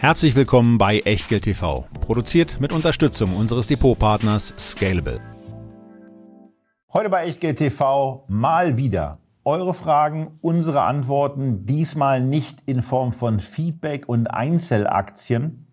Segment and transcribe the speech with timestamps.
[0.00, 5.20] Herzlich willkommen bei Echtgeld TV, produziert mit Unterstützung unseres Depotpartners Scalable.
[6.92, 13.40] Heute bei Echtgeld TV mal wieder eure Fragen, unsere Antworten, diesmal nicht in Form von
[13.40, 15.66] Feedback und Einzelaktien,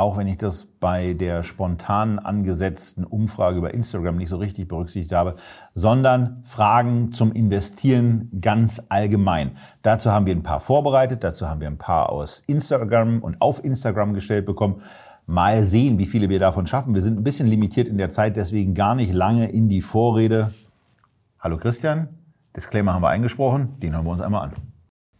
[0.00, 5.12] auch wenn ich das bei der spontan angesetzten Umfrage über Instagram nicht so richtig berücksichtigt
[5.12, 5.34] habe,
[5.74, 9.56] sondern Fragen zum Investieren ganz allgemein.
[9.82, 13.62] Dazu haben wir ein paar vorbereitet, dazu haben wir ein paar aus Instagram und auf
[13.62, 14.80] Instagram gestellt bekommen.
[15.26, 16.94] Mal sehen, wie viele wir davon schaffen.
[16.94, 20.52] Wir sind ein bisschen limitiert in der Zeit, deswegen gar nicht lange in die Vorrede.
[21.38, 22.08] Hallo Christian,
[22.56, 24.69] Disclaimer haben wir eingesprochen, den hören wir uns einmal an.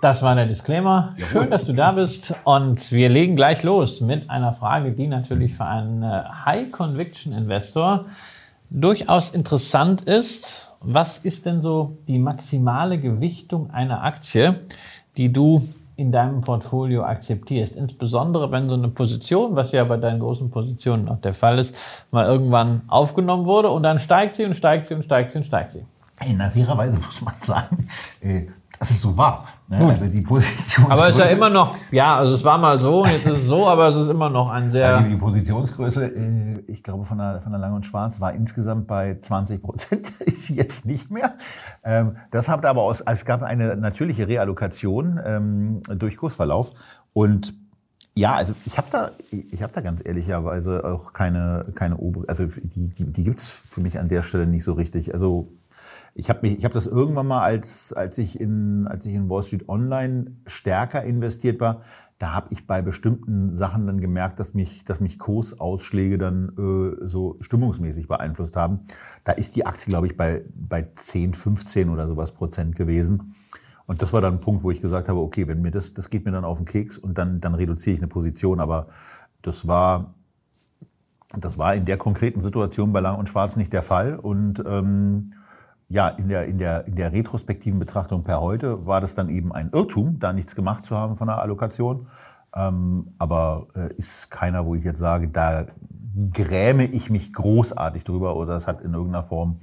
[0.00, 1.14] das war der Disclaimer.
[1.30, 2.34] Schön, dass du da bist.
[2.44, 8.06] Und wir legen gleich los mit einer Frage, die natürlich für einen äh, High-Conviction-Investor
[8.70, 10.74] durchaus interessant ist.
[10.80, 14.54] Was ist denn so die maximale Gewichtung einer Aktie,
[15.18, 15.62] die du
[15.96, 17.76] in deinem Portfolio akzeptierst?
[17.76, 22.06] Insbesondere wenn so eine Position, was ja bei deinen großen Positionen auch der Fall ist,
[22.10, 25.44] mal irgendwann aufgenommen wurde und dann steigt sie und steigt sie und steigt sie und
[25.44, 25.84] steigt sie.
[26.26, 27.86] In fairerweise muss man sagen,
[28.80, 29.46] dass es so war.
[29.68, 29.76] Ne?
[29.76, 30.90] Also die Position.
[30.90, 33.44] Aber es ist ja immer noch, ja, also es war mal so, jetzt ist es
[33.44, 34.96] so, aber es ist immer noch ein sehr.
[34.96, 38.86] Also die Positionsgröße, äh, ich glaube, von der, von der Lang und Schwarz war insgesamt
[38.86, 41.34] bei 20 Prozent, ist sie jetzt nicht mehr.
[41.84, 46.72] Ähm, das hat aber aus, es gab eine natürliche Reallokation ähm, durch Kursverlauf
[47.12, 47.52] und
[48.16, 52.46] ja, also ich habe da, ich habe da ganz ehrlicherweise auch keine, keine Ober, also
[52.46, 55.12] die, die, die gibt es für mich an der Stelle nicht so richtig.
[55.12, 55.52] Also
[56.14, 59.28] ich habe mich, ich habe das irgendwann mal, als, als, ich in, als ich in
[59.28, 61.82] Wall Street Online stärker investiert war,
[62.18, 67.06] da habe ich bei bestimmten Sachen dann gemerkt, dass mich, dass mich Kursausschläge dann äh,
[67.06, 68.80] so stimmungsmäßig beeinflusst haben.
[69.24, 73.34] Da ist die Aktie, glaube ich, bei, bei 10, 15 oder sowas Prozent gewesen.
[73.86, 76.10] Und das war dann ein Punkt, wo ich gesagt habe, okay, wenn mir das, das
[76.10, 78.60] geht mir dann auf den Keks und dann, dann reduziere ich eine Position.
[78.60, 78.88] Aber
[79.40, 80.14] das war,
[81.38, 84.16] das war in der konkreten Situation bei Lang und Schwarz nicht der Fall.
[84.16, 85.32] Und ähm,
[85.90, 89.52] ja, in der, in, der, in der retrospektiven Betrachtung per heute war das dann eben
[89.52, 92.06] ein Irrtum, da nichts gemacht zu haben von der Allokation.
[92.54, 95.66] Ähm, aber äh, ist keiner, wo ich jetzt sage, da
[96.32, 99.58] gräme ich mich großartig drüber oder es hat in irgendeiner Form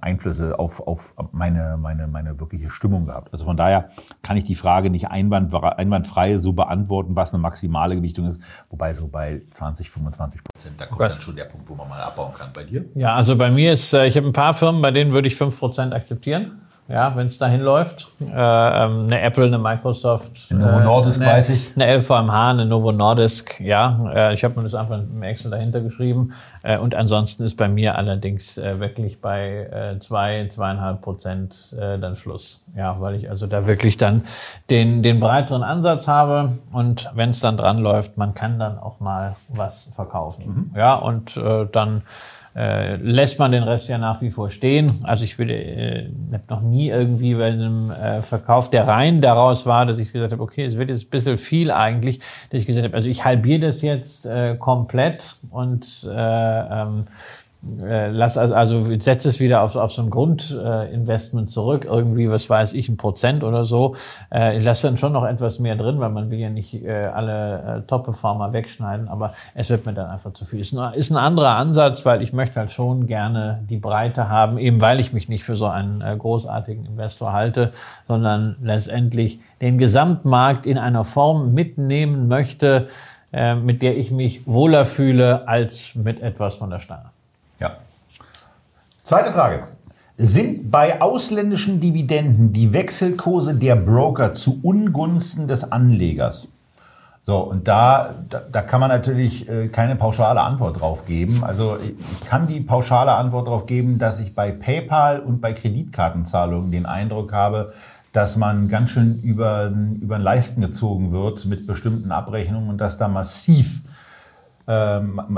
[0.00, 3.32] Einflüsse auf, auf meine, meine, meine wirkliche Stimmung gehabt.
[3.32, 3.90] Also von daher
[4.22, 8.40] kann ich die Frage nicht einwand, einwandfrei so beantworten, was eine maximale Gewichtung ist.
[8.70, 12.02] Wobei so bei 20, 25 Prozent, da kommt dann schon der Punkt, wo man mal
[12.02, 12.50] abbauen kann.
[12.52, 12.84] Bei dir?
[12.94, 15.36] Ja, also bei mir ist, äh, ich habe ein paar Firmen, bei denen würde ich
[15.36, 18.08] 5 Prozent akzeptieren ja, wenn es dahin läuft.
[18.20, 20.48] Äh, ähm, eine Apple, eine Microsoft.
[20.50, 21.72] Eine Novo Nordisk, äh, weiß ich.
[21.74, 24.12] Eine LVMH, eine Novo Nordisk, ja.
[24.14, 26.34] Äh, ich habe mir das einfach im Excel dahinter geschrieben.
[26.62, 31.98] Äh, und ansonsten ist bei mir allerdings äh, wirklich bei äh, zwei, zweieinhalb Prozent äh,
[31.98, 32.62] dann Schluss.
[32.76, 34.24] Ja, weil ich also da wirklich dann
[34.68, 36.52] den, den breiteren Ansatz habe.
[36.72, 40.70] Und wenn es dann dran läuft, man kann dann auch mal was verkaufen.
[40.72, 40.78] Mhm.
[40.78, 42.02] Ja, und äh, dann
[42.54, 44.92] äh, lässt man den Rest ja nach wie vor stehen.
[45.04, 46.10] Also ich würde äh,
[46.48, 50.42] noch nie irgendwie bei einem äh, Verkauf, der rein daraus war, dass ich gesagt habe,
[50.42, 52.18] okay, es wird jetzt ein bisschen viel eigentlich,
[52.50, 57.04] dass ich gesagt habe, also ich halbiere das jetzt äh, komplett und äh, ähm,
[57.80, 62.28] äh, lass also, also setz es wieder auf, auf so ein Grundinvestment äh, zurück, irgendwie,
[62.28, 63.94] was weiß ich, ein Prozent oder so.
[64.34, 66.90] Äh, ich lasse dann schon noch etwas mehr drin, weil man will ja nicht äh,
[66.90, 70.58] alle äh, Top-Performer wegschneiden, aber es wird mir dann einfach zu viel.
[70.58, 74.58] Ist ein, ist ein anderer Ansatz, weil ich möchte halt schon gerne die Breite haben,
[74.58, 77.70] eben weil ich mich nicht für so einen äh, großartigen Investor halte,
[78.08, 82.88] sondern letztendlich den Gesamtmarkt in einer Form mitnehmen möchte,
[83.32, 87.12] äh, mit der ich mich wohler fühle als mit etwas von der Stange.
[89.12, 89.64] Zweite Frage.
[90.16, 96.48] Sind bei ausländischen Dividenden die Wechselkurse der Broker zu Ungunsten des Anlegers?
[97.24, 101.44] So, und da, da, da kann man natürlich äh, keine pauschale Antwort drauf geben.
[101.44, 106.72] Also ich kann die pauschale Antwort darauf geben, dass ich bei PayPal und bei Kreditkartenzahlungen
[106.72, 107.74] den Eindruck habe,
[108.14, 109.70] dass man ganz schön über,
[110.00, 113.82] über den Leisten gezogen wird mit bestimmten Abrechnungen und dass da massiv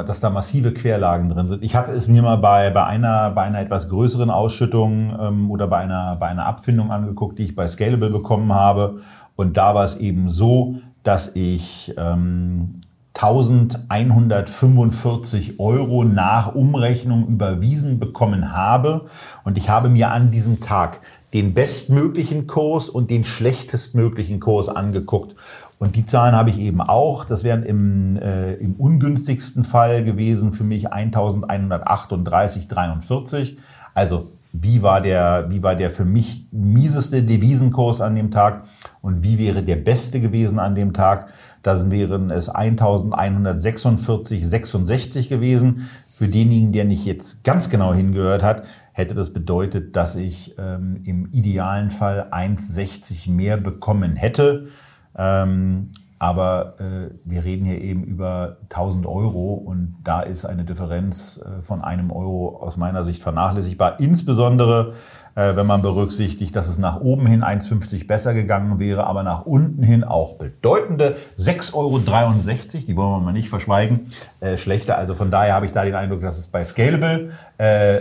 [0.06, 1.64] dass da massive Querlagen drin sind.
[1.64, 5.66] Ich hatte es mir mal bei, bei, einer, bei einer etwas größeren Ausschüttung ähm, oder
[5.66, 9.00] bei einer, bei einer Abfindung angeguckt, die ich bei Scalable bekommen habe.
[9.36, 12.80] Und da war es eben so, dass ich ähm,
[13.14, 19.06] 1145 Euro nach Umrechnung überwiesen bekommen habe.
[19.44, 21.00] Und ich habe mir an diesem Tag
[21.32, 25.36] den bestmöglichen Kurs und den schlechtestmöglichen Kurs angeguckt.
[25.78, 27.24] Und die Zahlen habe ich eben auch.
[27.24, 33.56] Das wären im, äh, im ungünstigsten Fall gewesen für mich 1138,43.
[33.92, 38.62] Also wie war, der, wie war der für mich mieseste Devisenkurs an dem Tag
[39.02, 41.26] und wie wäre der beste gewesen an dem Tag?
[41.62, 45.88] Dann wären es 1146,66 gewesen.
[46.04, 48.62] Für denjenigen, der nicht jetzt ganz genau hingehört hat,
[48.92, 54.68] hätte das bedeutet, dass ich ähm, im idealen Fall 1,60 mehr bekommen hätte.
[55.16, 61.38] Ähm, aber äh, wir reden hier eben über 1000 Euro und da ist eine Differenz
[61.44, 64.00] äh, von einem Euro aus meiner Sicht vernachlässigbar.
[64.00, 64.94] Insbesondere
[65.34, 69.82] wenn man berücksichtigt, dass es nach oben hin 1,50 besser gegangen wäre, aber nach unten
[69.82, 74.06] hin auch bedeutende 6,63 Euro, die wollen wir mal nicht verschweigen,
[74.40, 74.96] äh, schlechter.
[74.96, 77.96] Also von daher habe ich da den Eindruck, dass es bei Scalable äh,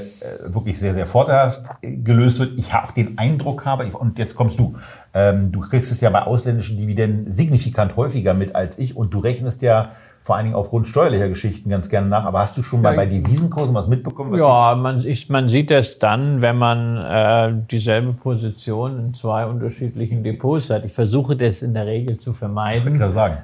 [0.46, 2.60] wirklich sehr, sehr vorteilhaft gelöst wird.
[2.60, 4.76] Ich auch den Eindruck habe, und jetzt kommst du,
[5.14, 9.20] ähm, du kriegst es ja bei ausländischen Dividenden signifikant häufiger mit als ich und du
[9.20, 9.92] rechnest ja
[10.24, 12.24] vor allen Dingen aufgrund steuerlicher Geschichten ganz gerne nach.
[12.24, 14.32] Aber hast du schon mal bei Devisenkursen was mitbekommen?
[14.32, 19.46] Was ja, man, ich, man sieht es dann, wenn man äh, dieselbe Position in zwei
[19.46, 20.86] unterschiedlichen Depots hat.
[20.86, 22.86] Ich versuche das in der Regel zu vermeiden.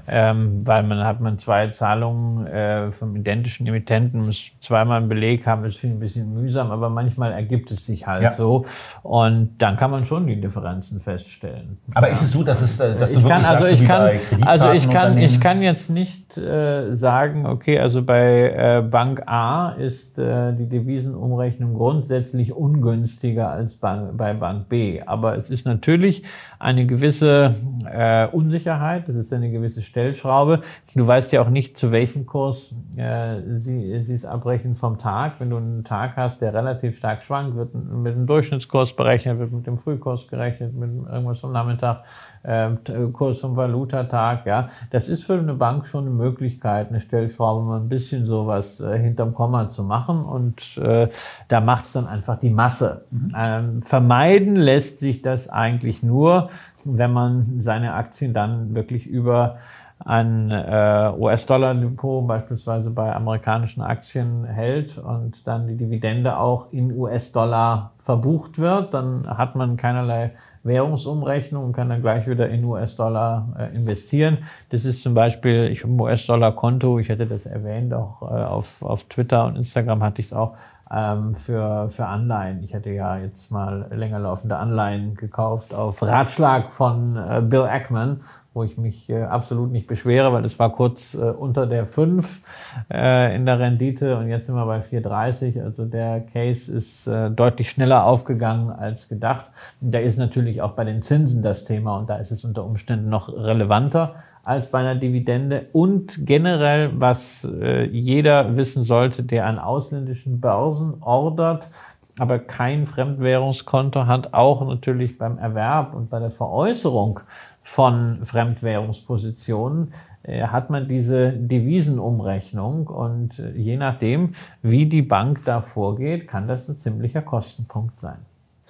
[0.08, 5.46] Ähm, weil man hat man zwei Zahlungen äh, vom identischen Emittenten, muss zweimal einen Beleg
[5.46, 8.32] haben, das finde ich ein bisschen mühsam, aber manchmal ergibt es sich halt ja.
[8.32, 8.66] so
[9.04, 11.78] und dann kann man schon die Differenzen feststellen.
[11.94, 12.14] Aber ja.
[12.14, 14.48] ist es so, dass es, äh, dass du ich wirklich kann, also sagst, ich kann,
[14.48, 19.70] also ich kann, ich kann jetzt nicht äh, sagen, okay, also bei äh, Bank A
[19.72, 25.02] ist äh, die Devisenumrechnung grundsätzlich ungünstiger als bei, bei Bank B.
[25.02, 26.24] Aber es ist natürlich
[26.60, 27.54] eine gewisse
[27.86, 30.62] äh, Unsicherheit, es ist eine gewisse Stellschraube.
[30.96, 35.40] Du weißt ja auch nicht, zu welchem Kurs äh, sie, es abbrechen vom Tag.
[35.40, 39.52] Wenn du einen Tag hast, der relativ stark schwankt, wird mit dem Durchschnittskurs berechnet, wird
[39.52, 42.04] mit dem Frühkurs gerechnet, mit irgendwas am Nachmittag
[42.44, 42.70] äh,
[43.14, 44.68] Kurs zum Valutatag, ja.
[44.92, 48.98] Das ist für eine Bank schon eine Möglichkeit, eine Stellschraube mal ein bisschen sowas äh,
[48.98, 51.10] hinterm Komma zu machen und äh,
[51.48, 53.06] da macht es dann einfach die Masse.
[53.12, 53.34] Mhm.
[53.38, 56.50] Ähm, vermeiden lässt sich das eigentlich nur,
[56.86, 59.58] wenn man seine Aktien dann wirklich über
[60.06, 67.92] ein äh, US-Dollar-Depot beispielsweise bei amerikanischen Aktien hält und dann die Dividende auch in US-Dollar
[67.98, 70.32] verbucht wird, dann hat man keinerlei
[70.70, 74.38] Währungsumrechnung und kann dann gleich wieder in US-Dollar äh, investieren.
[74.70, 78.82] Das ist zum Beispiel, ich habe ein US-Dollar-Konto, ich hätte das erwähnt, auch äh, auf,
[78.82, 80.56] auf Twitter und Instagram hatte ich es auch
[80.92, 82.64] ähm, für, für Anleihen.
[82.64, 88.22] Ich hätte ja jetzt mal länger laufende Anleihen gekauft auf Ratschlag von äh, Bill Ackman,
[88.54, 92.86] wo ich mich äh, absolut nicht beschwere, weil es war kurz äh, unter der 5
[92.92, 95.64] äh, in der Rendite und jetzt sind wir bei 4,30.
[95.64, 99.46] Also der Case ist äh, deutlich schneller aufgegangen als gedacht.
[99.82, 103.10] Da ist natürlich auch bei den Zinsen das Thema und da ist es unter Umständen
[103.10, 109.60] noch relevanter als bei einer Dividende und generell, was äh, jeder wissen sollte, der an
[109.60, 111.70] ausländischen Börsen ordert,
[112.18, 117.22] aber kein Fremdwährungskonto hat, auch natürlich beim Erwerb und bei der Veräußerung
[117.64, 119.94] von Fremdwährungspositionen
[120.24, 126.48] äh, hat man diese Devisenumrechnung und äh, je nachdem, wie die Bank da vorgeht, kann
[126.48, 128.18] das ein ziemlicher Kostenpunkt sein.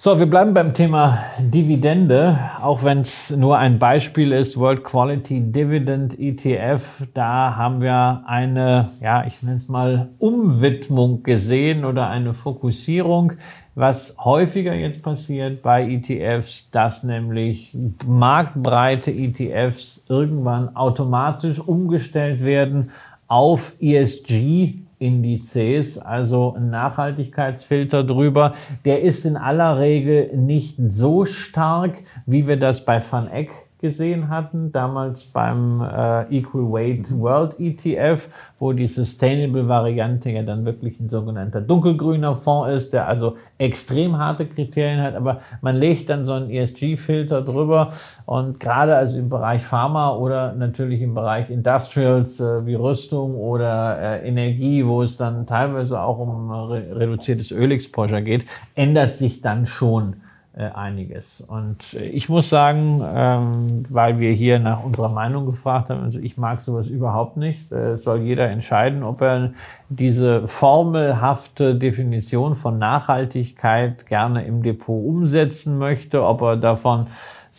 [0.02, 5.52] So, wir bleiben beim Thema Dividende, auch wenn es nur ein Beispiel ist, World Quality
[5.52, 7.06] Dividend ETF.
[7.12, 13.34] Da haben wir eine, ja, ich nenne es mal Umwidmung gesehen oder eine Fokussierung,
[13.74, 17.76] was häufiger jetzt passiert bei ETFs, dass nämlich
[18.06, 22.90] marktbreite ETFs irgendwann automatisch umgestellt werden
[23.28, 28.52] auf ESG Indizes, also ein Nachhaltigkeitsfilter drüber.
[28.84, 34.28] Der ist in aller Regel nicht so stark, wie wir das bei Van Eck gesehen
[34.28, 41.08] hatten, damals beim äh, Equal Weight World ETF, wo die Sustainable-Variante ja dann wirklich ein
[41.08, 46.32] sogenannter dunkelgrüner Fonds ist, der also extrem harte Kriterien hat, aber man legt dann so
[46.32, 47.90] einen ESG-Filter drüber
[48.26, 53.98] und gerade also im Bereich Pharma oder natürlich im Bereich Industrials äh, wie Rüstung oder
[53.98, 58.44] äh, Energie, wo es dann teilweise auch um re reduziertes Ölexposure geht,
[58.74, 61.40] ändert sich dann schon äh, einiges.
[61.40, 66.18] Und äh, ich muss sagen, ähm, weil wir hier nach unserer Meinung gefragt haben, also
[66.18, 67.70] ich mag sowas überhaupt nicht.
[67.70, 69.52] Äh, soll jeder entscheiden, ob er
[69.88, 77.06] diese formelhafte Definition von Nachhaltigkeit gerne im Depot umsetzen möchte, ob er davon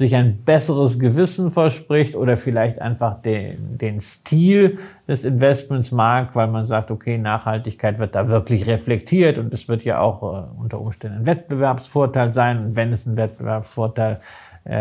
[0.01, 6.47] sich ein besseres Gewissen verspricht oder vielleicht einfach den, den Stil des Investments mag, weil
[6.47, 10.81] man sagt, okay, Nachhaltigkeit wird da wirklich reflektiert und es wird ja auch äh, unter
[10.81, 12.65] Umständen ein Wettbewerbsvorteil sein.
[12.65, 14.19] Und wenn es ein Wettbewerbsvorteil
[14.63, 14.75] äh,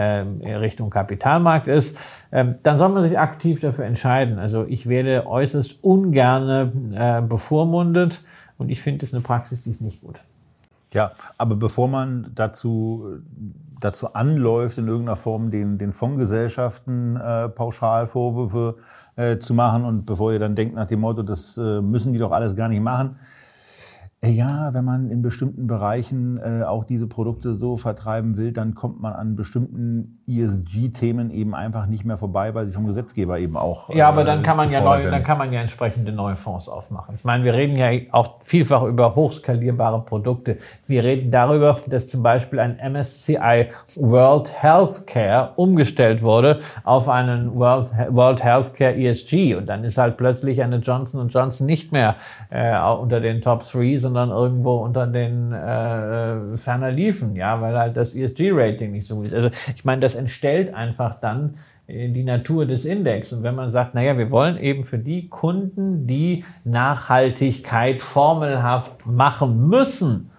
[0.57, 1.99] Richtung Kapitalmarkt ist,
[2.33, 4.39] ähm, dann soll man sich aktiv dafür entscheiden.
[4.39, 8.23] Also ich werde äußerst ungerne äh, bevormundet
[8.57, 10.21] und ich finde es eine Praxis, die ist nicht gut.
[10.93, 13.21] Ja, aber bevor man dazu,
[13.81, 18.77] dazu anläuft, in irgendeiner Form den, den Fondsgesellschaften äh, Pauschalvorwürfe
[19.17, 22.19] äh, zu machen und bevor ihr dann denkt nach dem Motto, das äh, müssen die
[22.19, 23.17] doch alles gar nicht machen,
[24.23, 29.01] ja, wenn man in bestimmten Bereichen äh, auch diese Produkte so vertreiben will, dann kommt
[29.01, 33.89] man an bestimmten ESG-Themen eben einfach nicht mehr vorbei, weil sie vom Gesetzgeber eben auch.
[33.89, 36.69] Ja, aber dann äh, kann man ja neu, dann kann man ja entsprechende neue Fonds
[36.69, 37.15] aufmachen.
[37.15, 40.59] Ich meine, wir reden ja auch vielfach über hochskalierbare Produkte.
[40.87, 47.91] Wir reden darüber, dass zum Beispiel ein MSCI World Healthcare umgestellt wurde auf einen World,
[48.11, 52.17] World Healthcare ESG und dann ist halt plötzlich eine Johnson Johnson nicht mehr
[52.51, 57.97] äh, unter den Top 3, sondern irgendwo unter den äh, ferner liefen, ja, weil halt
[57.97, 59.35] das ESG-Rating nicht so gut ist.
[59.35, 61.55] Also ich meine, das entstellt einfach dann
[61.87, 63.33] äh, die Natur des Index.
[63.33, 69.69] Und wenn man sagt, naja, wir wollen eben für die Kunden, die Nachhaltigkeit formelhaft machen
[69.69, 70.31] müssen,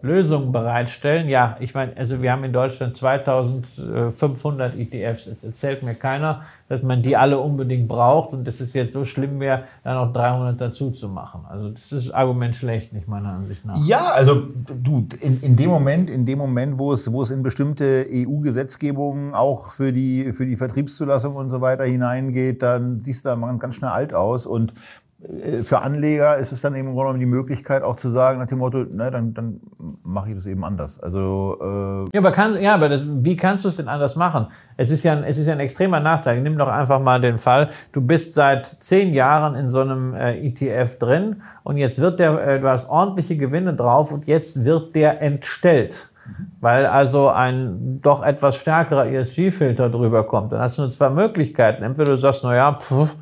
[0.00, 1.28] Lösungen bereitstellen.
[1.28, 5.26] Ja, ich meine, also wir haben in Deutschland 2500 ETFs.
[5.26, 9.40] Es erzählt mir keiner, dass man die alle unbedingt braucht und es jetzt so schlimm
[9.40, 11.40] wäre, da noch 300 dazu zu machen.
[11.48, 13.76] Also das ist Argument schlecht, nicht meiner Ansicht nach.
[13.86, 14.42] Ja, also
[14.82, 19.34] du, in, in dem Moment, in dem Moment, wo es, wo es in bestimmte EU-Gesetzgebungen
[19.34, 23.74] auch für die, für die Vertriebszulassung und so weiter hineingeht, dann siehst du da ganz
[23.74, 24.72] schnell alt aus und
[25.64, 28.84] für Anleger ist es dann eben genommen die Möglichkeit auch zu sagen nach dem Motto,
[28.84, 29.60] ne, dann, dann
[30.04, 31.00] mache ich das eben anders.
[31.00, 34.46] Also äh ja, aber kann, ja, aber das, wie kannst du es denn anders machen?
[34.76, 36.40] Es ist ja ein, es ist ja ein extremer Nachteil.
[36.40, 40.38] Nimm doch einfach mal den Fall, du bist seit zehn Jahren in so einem äh,
[40.38, 44.94] ETF drin und jetzt wird der, äh, du hast ordentliche Gewinne drauf und jetzt wird
[44.94, 46.10] der entstellt
[46.60, 50.52] weil also ein doch etwas stärkerer ESG-Filter drüber kommt.
[50.52, 51.82] Dann hast du nur zwei Möglichkeiten.
[51.82, 53.16] Entweder du sagst, na ja, pff,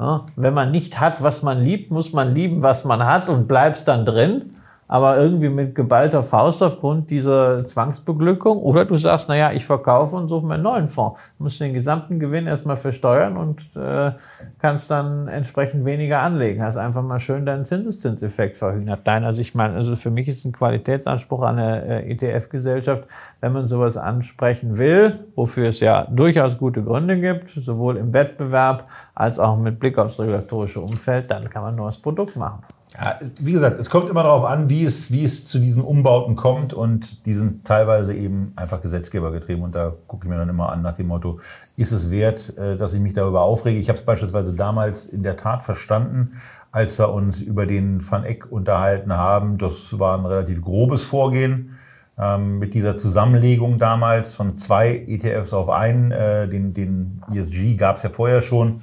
[0.00, 3.46] ja, wenn man nicht hat, was man liebt, muss man lieben, was man hat und
[3.46, 4.56] bleibst dann drin
[4.90, 8.58] aber irgendwie mit geballter Faust aufgrund dieser Zwangsbeglückung.
[8.58, 11.20] Oder du sagst, naja, ich verkaufe und suche mir einen neuen Fonds.
[11.38, 14.10] Du musst den gesamten Gewinn erstmal versteuern und äh,
[14.58, 16.64] kannst dann entsprechend weniger anlegen.
[16.64, 19.02] Hast einfach mal schön deinen Zinseszinseffekt verhindert.
[19.06, 23.04] Nein, also ich meine, also für mich ist ein Qualitätsanspruch an eine äh, ETF-Gesellschaft,
[23.40, 28.88] wenn man sowas ansprechen will, wofür es ja durchaus gute Gründe gibt, sowohl im Wettbewerb
[29.14, 32.64] als auch mit Blick aufs regulatorische Umfeld, dann kann man nur das Produkt machen.
[32.94, 36.34] Ja, wie gesagt, es kommt immer darauf an, wie es, wie es zu diesen Umbauten
[36.34, 40.70] kommt und die sind teilweise eben einfach gesetzgebergetrieben und da gucke ich mir dann immer
[40.70, 41.38] an nach dem Motto,
[41.76, 43.78] ist es wert, äh, dass ich mich darüber aufrege?
[43.78, 46.40] Ich habe es beispielsweise damals in der Tat verstanden,
[46.72, 49.58] als wir uns über den Van Eck unterhalten haben.
[49.58, 51.78] Das war ein relativ grobes Vorgehen
[52.18, 56.12] ähm, mit dieser Zusammenlegung damals von zwei ETFs auf einen.
[56.12, 58.82] Äh, den, den ESG gab es ja vorher schon.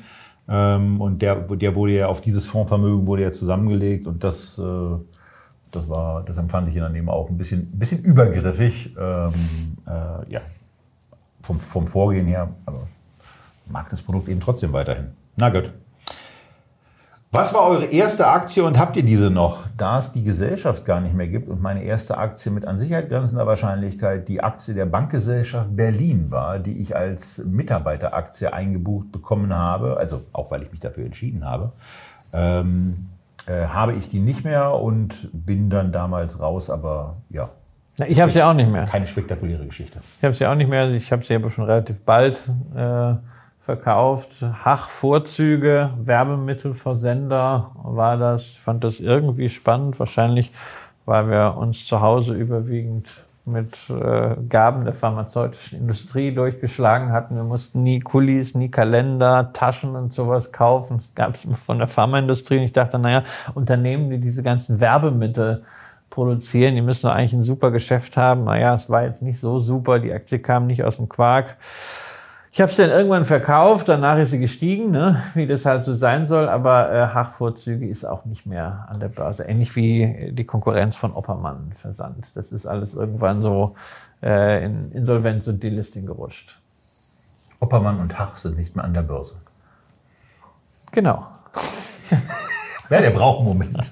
[0.49, 4.63] Ähm, und der, der wurde ja auf dieses Fondsvermögen wurde ja zusammengelegt und das, äh,
[5.71, 8.95] das war, das empfand ich dann eben auch ein bisschen, ein bisschen übergriffig.
[8.97, 9.31] Ähm,
[9.85, 10.41] äh, ja,
[11.41, 12.87] vom, vom Vorgehen her, aber
[13.69, 15.07] mag das Produkt eben trotzdem weiterhin.
[15.35, 15.71] Na gut.
[17.37, 19.67] Was war eure erste Aktie und habt ihr diese noch?
[19.77, 23.09] Da es die Gesellschaft gar nicht mehr gibt und meine erste Aktie mit an Sicherheit
[23.09, 29.97] grenzender Wahrscheinlichkeit die Aktie der Bankgesellschaft Berlin war, die ich als Mitarbeiteraktie eingebucht bekommen habe,
[29.97, 31.71] also auch weil ich mich dafür entschieden habe,
[32.33, 33.07] ähm,
[33.45, 37.51] äh, habe ich die nicht mehr und bin dann damals raus, aber ja.
[37.99, 38.85] Na, ich habe sie ja auch nicht mehr.
[38.85, 39.99] Keine spektakuläre Geschichte.
[40.17, 40.89] Ich habe sie ja auch nicht mehr.
[40.89, 42.49] Ich habe sie aber schon relativ bald.
[42.75, 43.13] Äh
[43.67, 44.29] verkauft.
[44.63, 48.43] Hach-Vorzüge, Werbemittelversender war das.
[48.43, 50.53] Ich fand das irgendwie spannend, wahrscheinlich,
[51.05, 57.35] weil wir uns zu Hause überwiegend mit äh, Gaben der pharmazeutischen Industrie durchgeschlagen hatten.
[57.35, 60.97] Wir mussten nie Kulis, nie Kalender, Taschen und sowas kaufen.
[60.97, 62.59] Das gab es von der Pharmaindustrie.
[62.59, 65.63] Und ich dachte, naja, Unternehmen, die diese ganzen Werbemittel
[66.09, 68.45] produzieren, die müssen eigentlich ein super Geschäft haben.
[68.45, 69.99] Naja, es war jetzt nicht so super.
[69.99, 71.57] Die Aktie kam nicht aus dem Quark.
[72.57, 75.21] Ich habe es dann irgendwann verkauft, danach ist sie gestiegen, ne?
[75.35, 79.09] wie das halt so sein soll, aber äh, Hachvorzüge ist auch nicht mehr an der
[79.09, 79.43] Börse.
[79.43, 82.31] Ähnlich wie die Konkurrenz von Oppermann versandt.
[82.33, 83.75] Das ist alles irgendwann so
[84.23, 86.57] äh, in Insolvenz und Delisting gerutscht.
[87.59, 89.35] Oppermann und Hach sind nicht mehr an der Börse.
[90.91, 91.27] Genau.
[92.89, 93.91] ja, der braucht einen Moment.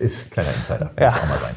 [0.00, 0.86] Ist kleiner Insider.
[0.86, 1.10] Muss ja.
[1.10, 1.54] auch mal sein.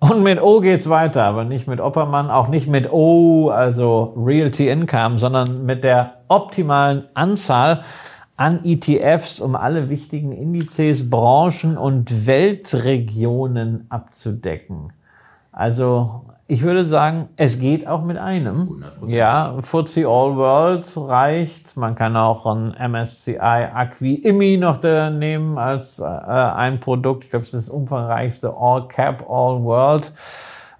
[0.00, 4.68] Und mit O geht's weiter, aber nicht mit Oppermann, auch nicht mit O, also Realty
[4.68, 7.82] Income, sondern mit der optimalen Anzahl
[8.38, 14.94] an ETFs, um alle wichtigen Indizes, Branchen und Weltregionen abzudecken.
[15.52, 18.68] Also ich würde sagen, es geht auch mit einem.
[19.02, 19.08] 100%.
[19.08, 21.76] Ja, FTSE All World reicht.
[21.76, 27.22] Man kann auch ein MSCI Acqui IMI noch nehmen als äh, ein Produkt.
[27.22, 30.12] Ich glaube, es ist das umfangreichste All Cap All World.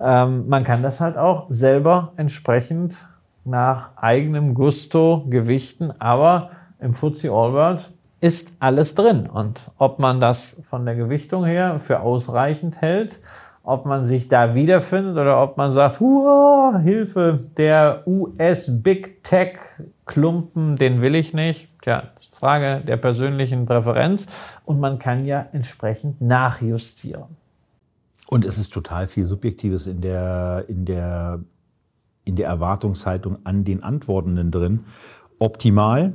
[0.01, 3.07] Ähm, man kann das halt auch selber entsprechend
[3.45, 6.51] nach eigenem Gusto gewichten, aber
[6.81, 7.89] im FTSE All World
[8.21, 9.29] ist alles drin.
[9.33, 13.21] Und ob man das von der Gewichtung her für ausreichend hält,
[13.63, 19.59] ob man sich da wiederfindet oder ob man sagt, Hilfe, der US Big Tech
[20.07, 21.69] Klumpen, den will ich nicht.
[21.83, 24.27] Tja, Frage der persönlichen Präferenz.
[24.65, 27.37] Und man kann ja entsprechend nachjustieren.
[28.29, 31.41] Und es ist total viel Subjektives in der, in der,
[32.25, 34.81] in der Erwartungshaltung an den Antwortenden drin.
[35.39, 36.15] Optimal,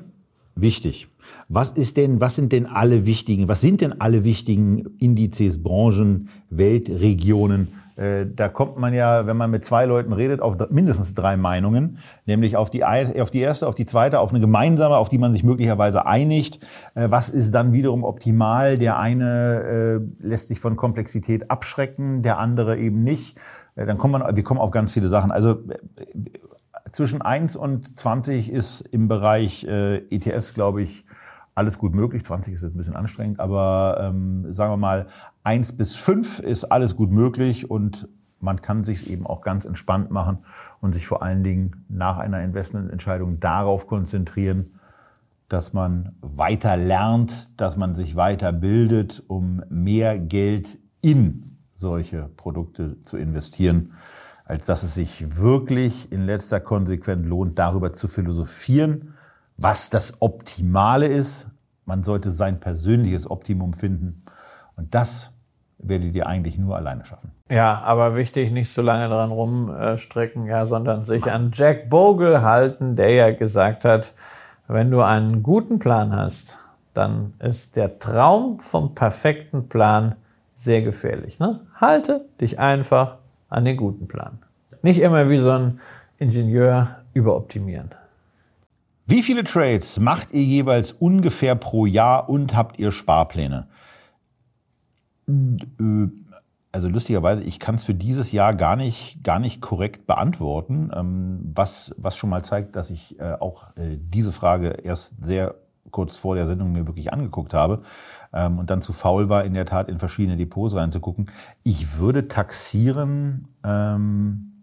[0.55, 1.09] wichtig.
[1.49, 6.29] Was ist denn, was sind denn alle wichtigen, was sind denn alle wichtigen Indizes, Branchen,
[6.49, 7.67] Weltregionen?
[7.95, 11.99] Äh, da kommt man ja, wenn man mit zwei Leuten redet, auf mindestens drei Meinungen,
[12.25, 15.31] nämlich auf die, auf die erste, auf die zweite, auf eine gemeinsame, auf die man
[15.31, 16.59] sich möglicherweise einigt.
[16.95, 18.77] Äh, was ist dann wiederum optimal?
[18.77, 23.37] Der eine äh, lässt sich von Komplexität abschrecken, der andere eben nicht.
[23.75, 25.31] Dann kommt man, wir kommen auf ganz viele Sachen.
[25.31, 25.57] Also
[26.93, 31.05] zwischen 1 und 20 ist im Bereich ETFs, glaube ich,
[31.55, 32.23] alles gut möglich.
[32.23, 35.07] 20 ist jetzt ein bisschen anstrengend, aber ähm, sagen wir mal,
[35.43, 38.09] 1 bis 5 ist alles gut möglich und
[38.39, 40.39] man kann sich eben auch ganz entspannt machen
[40.81, 44.79] und sich vor allen Dingen nach einer Investmententscheidung darauf konzentrieren,
[45.47, 52.99] dass man weiter lernt, dass man sich weiter bildet, um mehr Geld in solche Produkte
[53.01, 53.93] zu investieren,
[54.43, 59.14] als dass es sich wirklich in letzter Konsequenz lohnt, darüber zu philosophieren,
[59.57, 61.47] was das Optimale ist.
[61.85, 64.23] Man sollte sein persönliches Optimum finden.
[64.75, 65.31] Und das
[65.77, 67.31] werdet ihr eigentlich nur alleine schaffen.
[67.49, 72.95] Ja, aber wichtig, nicht so lange dran rumstrecken, ja, sondern sich an Jack Bogle halten,
[72.95, 74.13] der ja gesagt hat,
[74.67, 76.57] wenn du einen guten Plan hast,
[76.93, 80.15] dann ist der Traum vom perfekten Plan
[80.55, 81.39] sehr gefährlich.
[81.39, 81.59] Ne?
[81.75, 83.17] Halte dich einfach
[83.49, 84.39] an den guten Plan.
[84.81, 85.79] Nicht immer wie so ein
[86.17, 87.89] Ingenieur überoptimieren.
[89.05, 93.67] Wie viele Trades macht ihr jeweils ungefähr pro Jahr und habt ihr Sparpläne?
[96.71, 101.51] Also lustigerweise, ich kann es für dieses Jahr gar nicht, gar nicht korrekt beantworten, ähm,
[101.53, 105.55] was, was schon mal zeigt, dass ich äh, auch äh, diese Frage erst sehr
[105.91, 107.81] kurz vor der Sendung mir wirklich angeguckt habe
[108.33, 111.27] ähm, und dann zu faul war, in der Tat in verschiedene Depots reinzugucken.
[111.63, 114.54] Ich würde taxieren, ähm,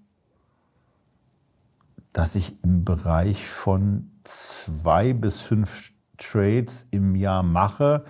[2.13, 8.05] dass ich im Bereich von zwei bis fünf Trades im Jahr mache,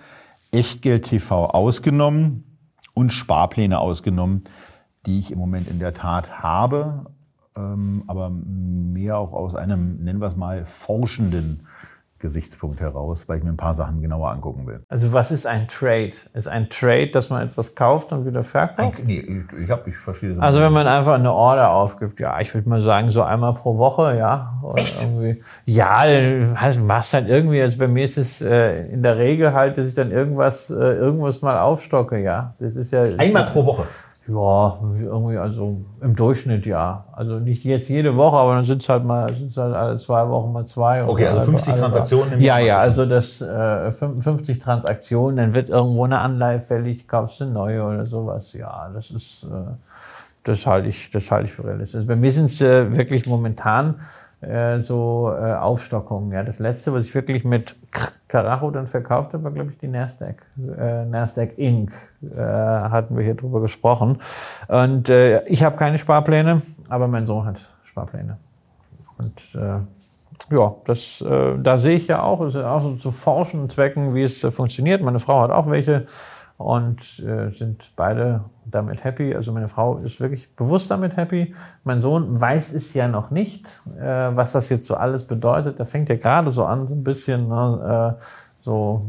[0.51, 2.43] Echtgeld TV ausgenommen
[2.93, 4.43] und Sparpläne ausgenommen,
[5.05, 7.05] die ich im Moment in der Tat habe,
[7.55, 11.67] ähm, aber mehr auch aus einem, nennen wir es mal, forschenden
[12.23, 14.85] Gesichtspunkt heraus, weil ich mir ein paar Sachen genauer angucken will.
[14.87, 16.13] Also was ist ein Trade?
[16.33, 18.99] Ist ein Trade, dass man etwas kauft und wieder verkauft?
[18.99, 20.37] Ein, nee, ich, ich, hab, ich verstehe.
[20.39, 23.77] Also wenn man einfach eine Order aufgibt, ja, ich würde mal sagen, so einmal pro
[23.77, 24.57] Woche, ja.
[24.63, 25.01] Oder Echt?
[25.01, 25.91] Irgendwie, ja,
[26.55, 29.85] also machst dann irgendwie, also bei mir ist es äh, in der Regel halt, dass
[29.85, 32.55] ich dann irgendwas, äh, irgendwas mal aufstocke, ja.
[32.59, 33.03] Das ist ja.
[33.17, 33.83] Einmal pro Woche?
[34.25, 37.05] Ja, irgendwie, also im Durchschnitt ja.
[37.11, 40.29] Also nicht jetzt jede Woche, aber dann sind es halt mal, sind's halt alle zwei
[40.29, 41.03] Wochen mal zwei.
[41.03, 46.05] Okay, also 50 Transaktionen im Ja, ja, also das äh, 50 Transaktionen, dann wird irgendwo
[46.05, 48.53] eine Anleihe fällig, kaufst du eine neue oder sowas.
[48.53, 49.47] Ja, das ist, äh,
[50.45, 51.95] das halte ich, das halte ich für realistisch.
[51.95, 53.95] Also bei mir sind es äh, wirklich momentan
[54.39, 56.31] äh, so äh, Aufstockungen.
[56.31, 57.75] Ja, das letzte, was ich wirklich mit
[58.33, 61.91] Carajo dann verkauft habe, war glaube ich die Nasdaq, äh, Nasdaq Inc.
[62.23, 64.17] Äh, hatten wir hier drüber gesprochen.
[64.67, 68.37] Und äh, ich habe keine Sparpläne, aber mein Sohn hat Sparpläne.
[69.19, 73.69] Und äh, ja, das, äh, da sehe ich ja auch, ist auch so zu forschen
[73.69, 75.03] Zwecken, wie es äh, funktioniert.
[75.03, 76.07] Meine Frau hat auch welche
[76.63, 79.35] und äh, sind beide damit happy.
[79.35, 81.53] Also meine Frau ist wirklich bewusst damit happy.
[81.83, 85.79] Mein Sohn weiß es ja noch nicht, äh, was das jetzt so alles bedeutet.
[85.79, 88.23] Er fängt ja gerade so an, so ein bisschen ne, äh,
[88.61, 89.01] so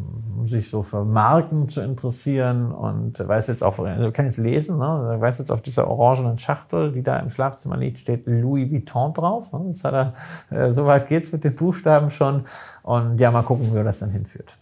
[0.46, 5.10] sich so für Marken zu interessieren und weiß jetzt auch, also kann jetzt lesen, ne?
[5.12, 9.14] er weiß jetzt auf dieser orangenen Schachtel, die da im Schlafzimmer liegt, steht Louis Vuitton
[9.14, 9.52] drauf.
[9.52, 9.66] Ne?
[9.68, 10.14] Das hat er,
[10.50, 12.42] äh, soweit geht's mit den Buchstaben schon.
[12.82, 14.56] Und ja, mal gucken, wo das dann hinführt.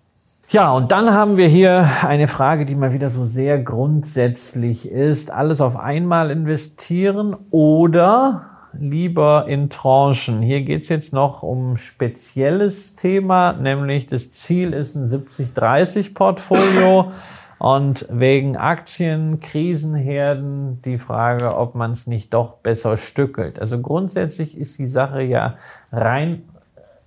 [0.52, 5.30] Ja, und dann haben wir hier eine Frage, die mal wieder so sehr grundsätzlich ist.
[5.30, 10.42] Alles auf einmal investieren oder lieber in Tranchen?
[10.42, 17.12] Hier geht es jetzt noch um spezielles Thema, nämlich das Ziel ist ein 70-30-Portfolio.
[17.58, 23.58] Und wegen Aktien, Krisenherden die Frage, ob man es nicht doch besser stückelt.
[23.58, 25.54] Also grundsätzlich ist die Sache ja
[25.90, 26.42] rein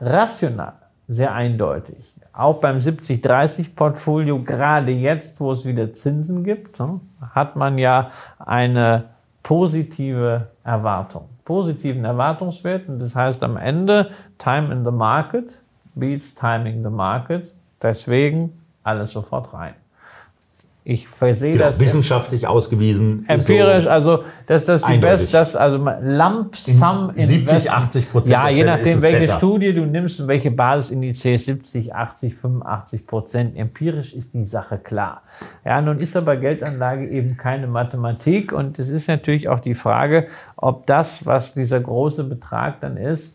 [0.02, 0.74] rational
[1.08, 6.80] sehr eindeutig auch beim 70-30-Portfolio, gerade jetzt, wo es wieder Zinsen gibt,
[7.34, 9.06] hat man ja eine
[9.43, 12.89] positive Erwartung, positiven Erwartungswert.
[12.89, 15.62] Und das heißt am Ende, Time in the Market
[15.95, 17.54] beats Timing the Market.
[17.82, 19.76] Deswegen alles sofort rein.
[20.88, 21.80] Ich versehe genau, das.
[21.80, 23.26] Wissenschaftlich ausgewiesen.
[23.28, 28.32] Empirisch, so also dass das die beste, das also Lump Sum in 70, 80 Prozent.
[28.32, 29.38] Ja, je nachdem, welche besser.
[29.38, 33.58] Studie du nimmst und welche Basisindizes, 70, 80, 85 Prozent.
[33.58, 35.24] Empirisch ist die Sache klar.
[35.65, 40.28] Ja, nun ist aber Geldanlage eben keine Mathematik und es ist natürlich auch die Frage,
[40.56, 43.35] ob das, was dieser große Betrag dann ist,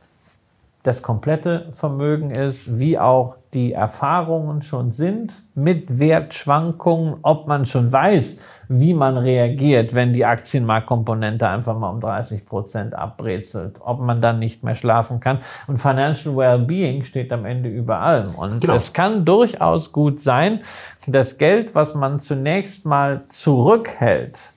[0.82, 7.92] das komplette Vermögen ist, wie auch die Erfahrungen schon sind mit Wertschwankungen, ob man schon
[7.92, 8.38] weiß,
[8.68, 14.38] wie man reagiert, wenn die Aktienmarktkomponente einfach mal um 30 Prozent abbrezelt, ob man dann
[14.38, 15.38] nicht mehr schlafen kann.
[15.66, 18.34] Und Financial Wellbeing steht am Ende über allem.
[18.34, 18.74] Und genau.
[18.74, 20.60] es kann durchaus gut sein,
[21.06, 24.52] das Geld, was man zunächst mal zurückhält,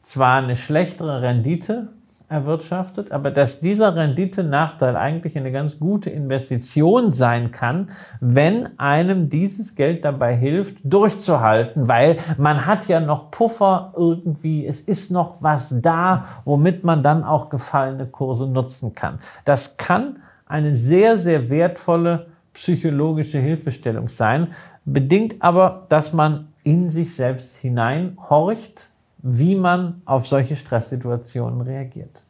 [0.00, 1.88] zwar eine schlechtere Rendite
[2.28, 9.74] erwirtschaftet, aber dass dieser Renditenachteil eigentlich eine ganz gute Investition sein kann, wenn einem dieses
[9.74, 15.80] Geld dabei hilft, durchzuhalten, weil man hat ja noch Puffer irgendwie, es ist noch was
[15.82, 19.18] da, womit man dann auch gefallene Kurse nutzen kann.
[19.44, 24.48] Das kann eine sehr, sehr wertvolle psychologische Hilfestellung sein,
[24.84, 28.90] bedingt aber, dass man in sich selbst hineinhorcht,
[29.26, 32.22] wie man auf solche Stresssituationen reagiert.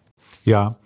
[0.45, 0.77] Ja.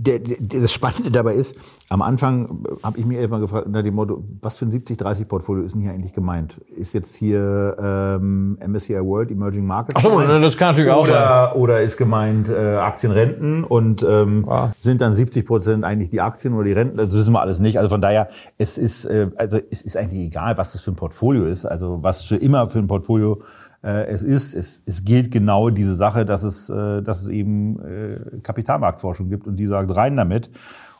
[0.00, 1.56] Der, der, das Spannende dabei ist,
[1.90, 5.74] am Anfang habe ich mir erstmal gefragt, unter dem Motto, was für ein 70-30-Portfolio ist
[5.74, 6.60] denn hier eigentlich gemeint?
[6.76, 9.96] Ist jetzt hier ähm, MSCI World Emerging Markets?
[9.96, 11.52] Ach so, das kann natürlich auch sein.
[11.54, 14.70] Oder ist gemeint äh, Aktienrenten und ähm, ah.
[14.78, 16.98] sind dann 70 Prozent eigentlich die Aktien oder die Renten?
[16.98, 17.76] Also, das wissen wir alles nicht.
[17.76, 20.96] Also von daher, es ist, äh, also es ist eigentlich egal, was das für ein
[20.96, 21.64] Portfolio ist.
[21.64, 23.42] Also was für immer für ein Portfolio
[23.86, 24.54] es ist.
[24.54, 29.46] Es, es gilt genau diese Sache, dass es, äh, dass es eben äh, Kapitalmarktforschung gibt
[29.46, 30.50] und die sagt rein damit.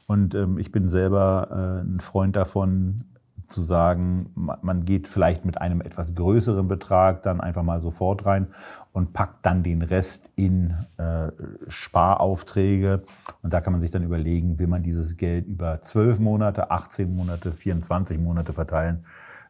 [0.07, 3.05] Und ähm, ich bin selber äh, ein Freund davon,
[3.49, 8.49] zu sagen, man geht vielleicht mit einem etwas größeren Betrag dann einfach mal sofort rein
[8.93, 11.33] und packt dann den Rest in äh,
[11.67, 13.03] Sparaufträge.
[13.43, 17.15] Und da kann man sich dann überlegen, will man dieses Geld über 12 Monate, 18
[17.15, 19.05] Monate, 24 Monate verteilen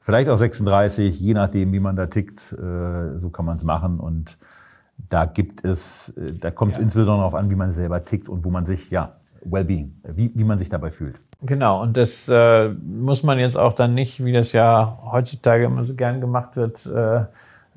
[0.09, 2.53] vielleicht auch 36, je nachdem, wie man da tickt.
[2.53, 4.01] Äh, so kann man es machen.
[4.01, 4.39] Und
[5.11, 6.85] da gibt es, äh, da kommt es ja.
[6.85, 10.45] insbesondere darauf an, wie man selber tickt und wo man sich, ja, Wellbeing, wie, wie
[10.45, 11.21] man sich dabei fühlt.
[11.43, 15.85] Genau, und das äh, muss man jetzt auch dann nicht, wie das ja heutzutage immer
[15.85, 17.25] so gern gemacht wird, äh, äh,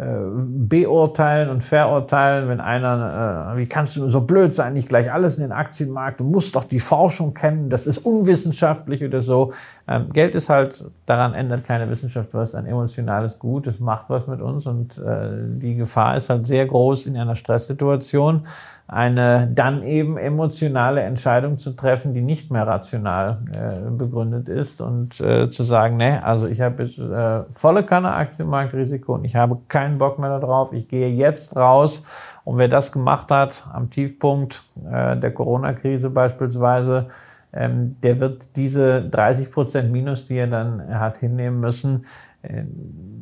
[0.03, 5.37] beurteilen und verurteilen, wenn einer, äh, wie kannst du so blöd sein, nicht gleich alles
[5.37, 9.53] in den Aktienmarkt, du musst doch die Forschung kennen, das ist unwissenschaftlich oder so.
[9.87, 14.27] Ähm, Geld ist halt, daran ändert keine Wissenschaft was, ein emotionales Gut, es macht was
[14.27, 18.43] mit uns und äh, die Gefahr ist halt sehr groß in einer Stresssituation
[18.91, 25.19] eine dann eben emotionale Entscheidung zu treffen, die nicht mehr rational äh, begründet ist und
[25.21, 29.59] äh, zu sagen, ne, also ich habe jetzt äh, volle Kanne Aktienmarktrisiko und ich habe
[29.91, 32.03] keinen Bock mehr darauf, ich gehe jetzt raus
[32.43, 37.09] und wer das gemacht hat am Tiefpunkt äh, der Corona-Krise beispielsweise,
[37.53, 42.05] ähm, der wird diese 30 Prozent Minus, die er dann hat hinnehmen müssen,
[42.41, 42.63] äh,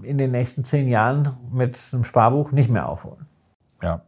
[0.04, 3.26] in den nächsten zehn Jahren mit einem Sparbuch nicht mehr aufholen.
[3.82, 4.02] Ja,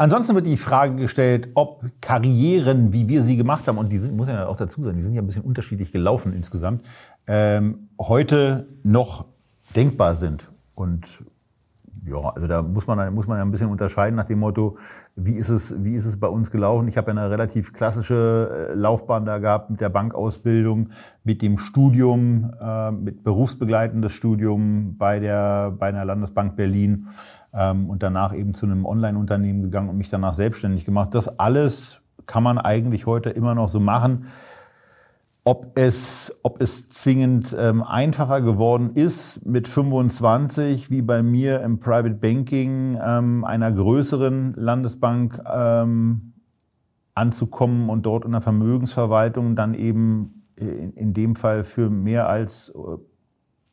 [0.00, 4.16] Ansonsten wird die Frage gestellt, ob Karrieren, wie wir sie gemacht haben, und die sind,
[4.16, 6.86] muss ja auch dazu sein, die sind ja ein bisschen unterschiedlich gelaufen insgesamt,
[7.26, 9.26] ähm, heute noch
[9.74, 10.52] denkbar sind.
[10.76, 11.08] Und
[12.08, 14.76] ja, also da muss man, muss man ja ein bisschen unterscheiden nach dem Motto,
[15.16, 16.88] wie ist es, wie ist es bei uns gelaufen?
[16.88, 20.88] Ich habe ja eine relativ klassische äh, Laufbahn da gehabt mit der Bankausbildung,
[21.24, 27.08] mit dem Studium, äh, mit berufsbegleitendes Studium bei der, bei einer Landesbank Berlin
[27.52, 31.14] ähm, und danach eben zu einem Online-Unternehmen gegangen und mich danach selbstständig gemacht.
[31.14, 34.26] Das alles kann man eigentlich heute immer noch so machen.
[35.48, 41.80] Ob es, ob es zwingend ähm, einfacher geworden ist mit 25, wie bei mir im
[41.80, 46.34] Private Banking ähm, einer größeren Landesbank ähm,
[47.14, 52.68] anzukommen und dort in der Vermögensverwaltung dann eben in, in dem Fall für mehr als
[52.68, 52.98] äh,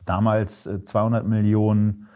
[0.06, 2.08] damals 200 Millionen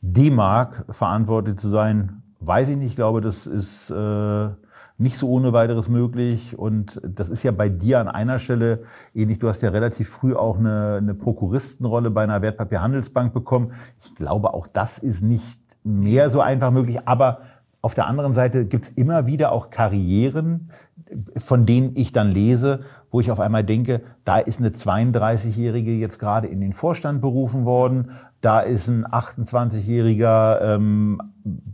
[0.00, 2.86] D-Mark verantwortlich zu sein, weiß ich nicht.
[2.86, 4.48] Ich glaube, das ist äh,
[4.96, 6.58] nicht so ohne weiteres möglich.
[6.58, 9.38] Und das ist ja bei dir an einer Stelle ähnlich.
[9.38, 13.72] Du hast ja relativ früh auch eine, eine Prokuristenrolle bei einer Wertpapierhandelsbank bekommen.
[13.98, 17.06] Ich glaube, auch das ist nicht mehr so einfach möglich.
[17.06, 17.40] Aber
[17.82, 20.70] auf der anderen Seite gibt's immer wieder auch Karrieren,
[21.36, 22.80] von denen ich dann lese,
[23.10, 27.66] wo ich auf einmal denke, da ist eine 32-Jährige jetzt gerade in den Vorstand berufen
[27.66, 31.20] worden, da ist ein 28-jähriger ähm,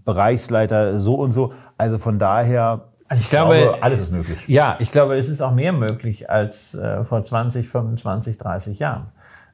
[0.05, 1.53] Bereichsleiter so und so.
[1.79, 4.39] Also von daher also ich glaube, glaube, alles ist möglich.
[4.47, 9.09] Ja, ich glaube, es ist auch mehr möglich als äh, vor 20, 25, 30 Jahren,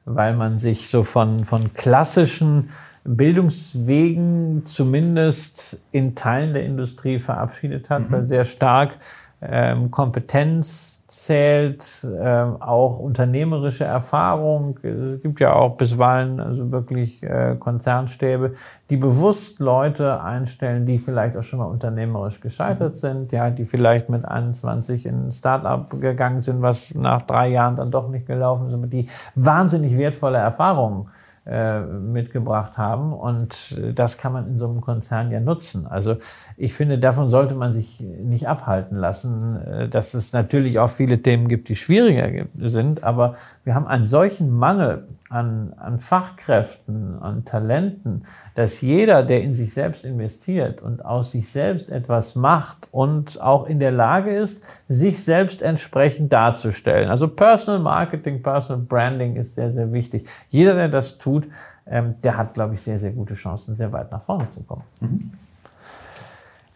[0.05, 2.69] weil man sich so von, von klassischen
[3.03, 8.11] Bildungswegen zumindest in Teilen der Industrie verabschiedet hat, mhm.
[8.11, 8.99] weil sehr stark
[9.41, 14.77] ähm, Kompetenz zählt, ähm, auch unternehmerische Erfahrung.
[14.83, 18.55] Es gibt ja auch bisweilen also wirklich äh, Konzernstäbe,
[18.89, 22.97] die bewusst Leute einstellen, die vielleicht auch schon mal unternehmerisch gescheitert mhm.
[22.97, 27.77] sind, ja, die vielleicht mit 21 in ein Startup gegangen sind, was nach drei Jahren
[27.77, 31.07] dann doch nicht gelaufen ist, die wahnsinnig wertvolle Erfahrungen
[31.47, 33.13] mitgebracht haben.
[33.13, 35.87] Und das kann man in so einem Konzern ja nutzen.
[35.87, 36.17] Also
[36.57, 41.21] ich finde, davon sollte man sich nicht abhalten lassen, äh, dass es natürlich auch viele
[41.21, 43.03] Themen gibt, die schwieriger sind.
[43.03, 49.53] Aber wir haben einen solchen Mangel an, an Fachkräften, an Talenten, dass jeder, der in
[49.53, 54.63] sich selbst investiert und aus sich selbst etwas macht und auch in der Lage ist,
[54.87, 57.09] sich selbst entsprechend darzustellen.
[57.09, 60.27] Also Personal Marketing, Personal Branding ist sehr, sehr wichtig.
[60.49, 61.47] Jeder, der das tut,
[61.85, 64.83] ähm, der hat, glaube ich, sehr, sehr gute Chancen, sehr weit nach vorne zu kommen.
[65.01, 65.31] Mhm.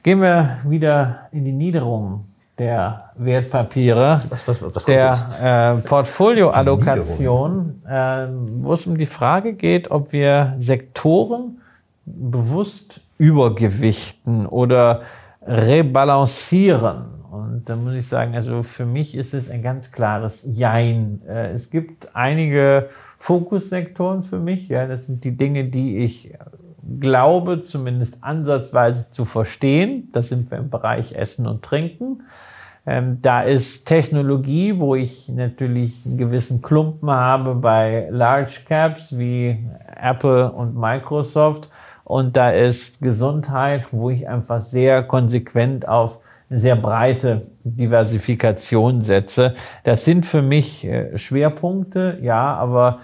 [0.04, 2.31] Gehen wir wieder in die Niederungen
[2.62, 8.28] der Wertpapiere, was, was, was der äh, Portfolioallokation, äh,
[8.60, 11.60] wo es um die Frage geht, ob wir Sektoren
[12.06, 15.02] bewusst übergewichten oder
[15.42, 17.06] rebalancieren.
[17.32, 21.22] Und da muss ich sagen, also für mich ist es ein ganz klares Jein.
[21.28, 24.68] Äh, es gibt einige Fokussektoren für mich.
[24.68, 26.32] Ja, das sind die Dinge, die ich
[27.00, 30.10] glaube, zumindest ansatzweise zu verstehen.
[30.12, 32.22] Das sind wir im Bereich Essen und Trinken.
[32.86, 39.60] Ähm, da ist Technologie, wo ich natürlich einen gewissen Klumpen habe bei Large Caps wie
[39.96, 41.70] Apple und Microsoft.
[42.04, 49.54] Und da ist Gesundheit, wo ich einfach sehr konsequent auf sehr breite Diversifikation setze.
[49.84, 52.98] Das sind für mich äh, Schwerpunkte, ja, aber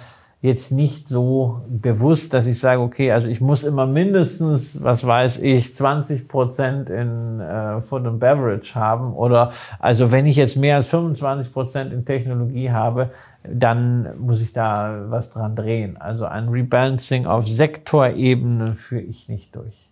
[0.47, 5.37] jetzt nicht so bewusst, dass ich sage, okay, also ich muss immer mindestens, was weiß
[5.39, 10.77] ich, 20 Prozent in äh, Food and Beverage haben oder also wenn ich jetzt mehr
[10.77, 13.11] als 25 Prozent in Technologie habe,
[13.43, 15.97] dann muss ich da was dran drehen.
[15.97, 19.89] Also ein Rebalancing auf Sektorebene führe ich nicht durch.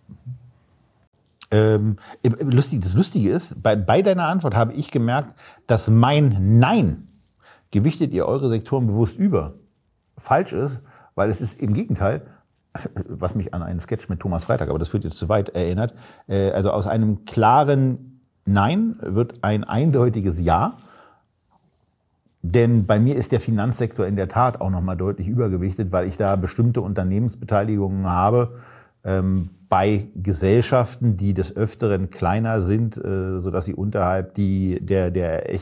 [1.52, 1.96] Ähm,
[2.40, 5.30] lustig, das Lustige ist, bei, bei deiner Antwort habe ich gemerkt,
[5.66, 7.06] dass mein Nein
[7.70, 9.54] gewichtet ihr eure Sektoren bewusst über
[10.18, 10.80] falsch ist,
[11.14, 12.22] weil es ist im Gegenteil,
[13.08, 15.94] was mich an einen Sketch mit Thomas Freitag, aber das führt jetzt zu weit, erinnert.
[16.28, 20.76] Äh, also aus einem klaren Nein wird ein eindeutiges Ja.
[22.42, 26.16] Denn bei mir ist der Finanzsektor in der Tat auch nochmal deutlich übergewichtet, weil ich
[26.16, 28.58] da bestimmte Unternehmensbeteiligungen habe,
[29.02, 35.10] ähm, bei Gesellschaften, die des Öfteren kleiner sind, äh, so dass sie unterhalb die, der,
[35.10, 35.52] der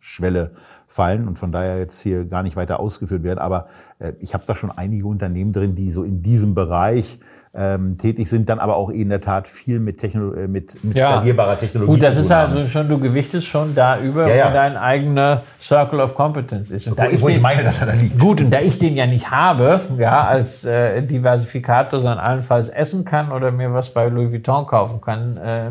[0.00, 0.50] Echtgelderwähnungsschwelle
[0.86, 3.38] fallen und von daher jetzt hier gar nicht weiter ausgeführt werden.
[3.38, 3.66] Aber
[3.98, 7.18] äh, ich habe da schon einige Unternehmen drin, die so in diesem Bereich
[7.52, 10.96] ähm, tätig sind, dann aber auch in der Tat viel mit, Techno äh, mit, mit
[10.96, 11.12] ja.
[11.12, 11.92] skalierbarer Technologie.
[11.92, 14.48] Gut, das ist also schon, du gewichtest schon da über, ja, ja.
[14.48, 16.86] wo dein eigener Circle of Competence ist.
[16.86, 18.20] Und da ich, wo ich meine, dass er da liegt.
[18.20, 23.04] Gut, und da ich den ja nicht habe, ja, als äh, Diversifikator, sondern allenfalls essen
[23.04, 25.70] kann oder mir was bei Louis Vuitton kaufen kann, äh,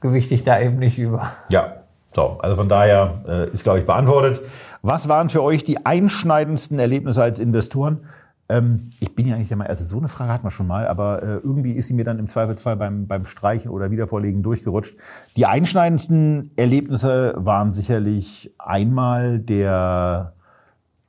[0.00, 1.30] gewichte ich da eben nicht über.
[1.48, 1.79] Ja,
[2.12, 4.40] so, also von daher äh, ist, glaube ich, beantwortet.
[4.82, 8.00] Was waren für euch die einschneidendsten Erlebnisse als Investoren?
[8.48, 11.22] Ähm, ich bin ja nicht Meinung, also so eine Frage hat man schon mal, aber
[11.22, 14.96] äh, irgendwie ist sie mir dann im Zweifelsfall beim, beim Streichen oder Wiedervorlegen durchgerutscht.
[15.36, 20.34] Die einschneidendsten Erlebnisse waren sicherlich einmal der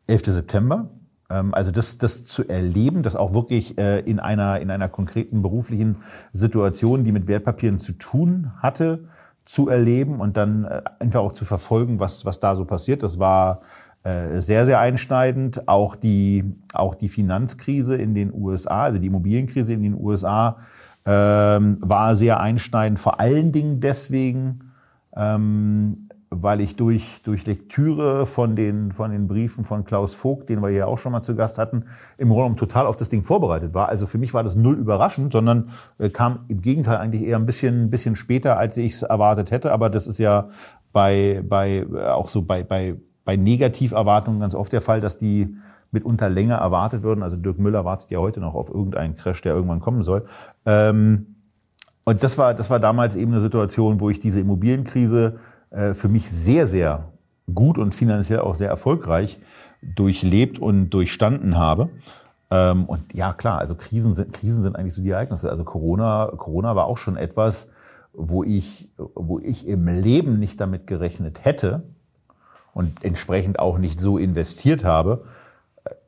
[0.06, 0.26] 11.
[0.26, 0.90] September.
[1.32, 5.42] Ähm, also das, das zu erleben, das auch wirklich äh, in, einer, in einer konkreten
[5.42, 5.98] beruflichen
[6.34, 9.06] Situation, die mit Wertpapieren zu tun hatte,
[9.46, 13.04] zu erleben und dann äh, einfach auch zu verfolgen, was, was da so passiert.
[13.04, 13.62] Das war
[14.04, 15.68] äh, sehr, sehr einschneidend.
[15.68, 20.58] Auch die, auch die Finanzkrise in den USA, also die Immobilienkrise in den USA,
[21.06, 23.00] ähm, war sehr einschneidend.
[23.00, 24.72] Vor allen Dingen deswegen,
[25.16, 25.98] ähm,
[26.34, 30.70] weil ich durch, durch Lektüre von den, von den Briefen von Klaus Vogt, den wir
[30.70, 31.84] ja auch schon mal zu Gast hatten,
[32.18, 33.90] im Grunde total auf das Ding vorbereitet war.
[33.90, 35.68] Also für mich war das null überraschend, sondern
[36.00, 39.52] äh, kam im Gegenteil eigentlich eher ein bisschen, ein bisschen später, als ich es erwartet
[39.52, 39.74] hätte.
[39.74, 40.48] Aber das ist ja
[40.94, 45.58] bei, bei äh, auch so bei, bei, bei Negativerwartungen ganz oft der Fall, dass die
[45.92, 47.24] mitunter länger erwartet würden.
[47.24, 50.26] Also Dirk Müller wartet ja heute noch auf irgendeinen Crash, der irgendwann kommen soll.
[50.66, 51.36] Ähm,
[52.06, 55.40] und das war, das war damals eben eine Situation, wo ich diese Immobilienkrise
[55.72, 57.12] für mich sehr, sehr
[57.54, 59.40] gut und finanziell auch sehr erfolgreich
[59.82, 61.90] durchlebt und durchstanden habe.
[62.50, 65.50] Ähm, und ja, klar, also Krisen sind, Krisen sind eigentlich so die Ereignisse.
[65.50, 67.68] Also Corona, Corona war auch schon etwas,
[68.14, 71.84] wo ich, wo ich im Leben nicht damit gerechnet hätte
[72.74, 75.24] und entsprechend auch nicht so investiert habe,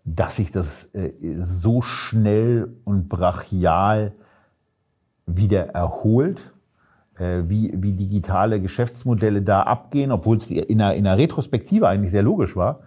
[0.06, 4.13] dass sich das äh, so schnell und brachial
[5.26, 6.62] wieder erholt äh,
[7.17, 12.23] wie, wie digitale Geschäftsmodelle da abgehen, obwohl es in einer, in einer Retrospektive eigentlich sehr
[12.23, 12.80] logisch war.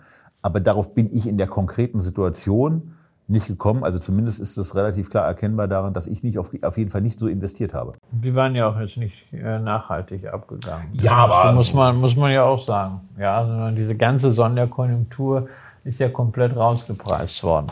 [0.42, 2.92] Aber darauf bin ich in der konkreten Situation
[3.28, 3.82] nicht gekommen.
[3.82, 7.00] Also zumindest ist es relativ klar erkennbar daran, dass ich nicht auf, auf jeden Fall
[7.00, 7.94] nicht so investiert habe.
[8.12, 10.88] Die waren ja auch jetzt nicht äh, nachhaltig abgegangen.
[10.92, 13.00] Ja, aber das muss man muss man ja auch sagen.
[13.18, 15.48] Ja, sondern diese ganze Sonderkonjunktur
[15.84, 17.68] ist ja komplett rausgepreist worden.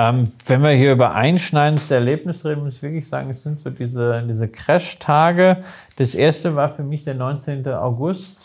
[0.00, 3.68] Ähm, wenn wir hier über einschneidendste Erlebnisse reden, muss ich wirklich sagen, es sind so
[3.68, 5.64] diese, diese Crash-Tage.
[5.96, 7.66] Das erste war für mich der 19.
[7.66, 8.38] August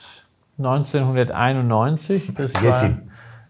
[0.57, 2.33] 1991.
[2.33, 2.97] Das war,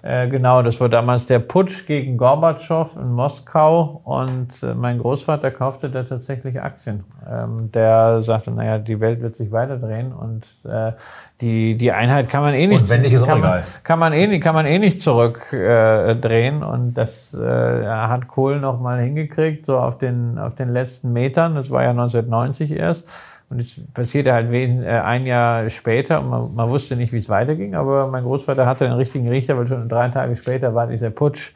[0.06, 5.50] äh, genau, das war damals der Putsch gegen Gorbatschow in Moskau und äh, mein Großvater
[5.50, 7.06] kaufte da tatsächlich Aktien.
[7.26, 10.92] Ähm, der sagte, naja, die Welt wird sich weiterdrehen und äh,
[11.40, 13.64] die, die Einheit kann man eh nicht, Und wenn nicht, ist kann, man, egal.
[13.84, 18.60] kann man eh nicht, kann man eh nicht zurückdrehen äh, und das äh, hat Kohl
[18.60, 21.56] noch mal hingekriegt, so auf den, auf den letzten Metern.
[21.56, 23.10] Das war ja 1990 erst.
[23.54, 27.30] Und es passierte halt äh, ein Jahr später und man, man wusste nicht, wie es
[27.30, 27.76] weiterging.
[27.76, 31.54] Aber mein Großvater hatte den richtigen Richter, weil schon drei Tage später war dieser Putsch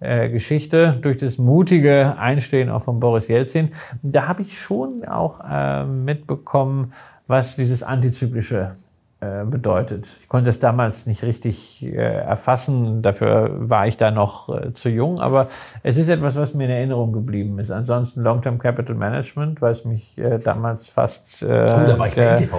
[0.00, 3.70] äh, Geschichte durch das mutige Einstehen auch von Boris Jelzin.
[4.02, 6.92] Da habe ich schon auch äh, mitbekommen,
[7.28, 8.72] was dieses antizyklische
[9.20, 10.06] äh, bedeutet.
[10.20, 14.88] Ich konnte es damals nicht richtig äh, erfassen, dafür war ich da noch äh, zu
[14.90, 15.48] jung, aber
[15.82, 17.70] es ist etwas, was mir in Erinnerung geblieben ist.
[17.70, 21.42] Ansonsten Long-Term Capital Management, weil es mich äh, damals fast...
[21.42, 22.54] Äh, Oh, da war ich bei der, NTV.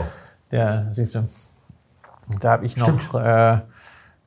[0.52, 1.24] ja, siehst du.
[2.42, 3.60] Da habe ich noch, äh,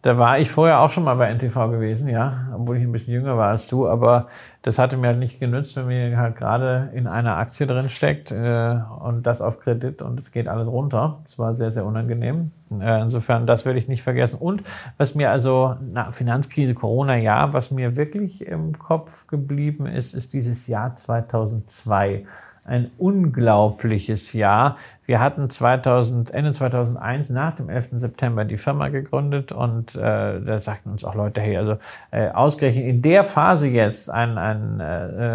[0.02, 3.12] da war ich vorher auch schon mal bei NTV gewesen, ja, obwohl ich ein bisschen
[3.12, 4.28] jünger war als du, aber
[4.62, 8.32] das hatte mir halt nicht genützt, wenn man halt gerade in einer Aktie drin steckt
[8.32, 11.18] äh, und das auf Kredit und es geht alles runter.
[11.24, 12.50] Das war sehr, sehr unangenehm.
[12.80, 14.38] Äh, insofern, das werde ich nicht vergessen.
[14.38, 14.62] Und
[14.96, 20.32] was mir also, na, Finanzkrise, Corona, ja, was mir wirklich im Kopf geblieben ist, ist
[20.32, 22.24] dieses Jahr 2002
[22.64, 24.76] ein unglaubliches Jahr.
[25.10, 27.88] Wir hatten 2000, Ende 2001 nach dem 11.
[27.94, 31.78] September die Firma gegründet und äh, da sagten uns auch Leute, hey, also
[32.12, 34.84] äh, ausgerechnet in der Phase jetzt ein, ein, äh,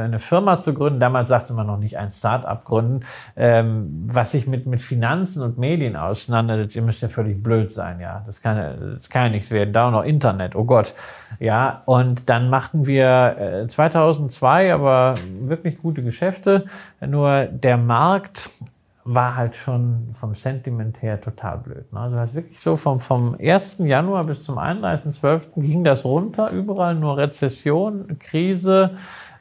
[0.06, 3.02] eine Firma zu gründen, damals sagte man noch nicht ein Start-up gründen,
[3.36, 8.00] ähm, was sich mit, mit Finanzen und Medien auseinandersetzt, ihr müsst ja völlig blöd sein,
[8.00, 10.94] ja, das kann, das kann ja nichts werden, da auch noch Internet, oh Gott,
[11.42, 16.64] ja, und dann machten wir äh, 2002 aber wirklich gute Geschäfte,
[17.02, 18.64] nur der Markt
[19.08, 21.94] war halt schon vom Sentiment her total blöd.
[21.94, 22.00] Ne?
[22.00, 23.78] Also das wirklich so vom, vom 1.
[23.80, 25.62] Januar bis zum 31.12.
[25.62, 28.96] ging das runter, überall nur Rezession, Krise,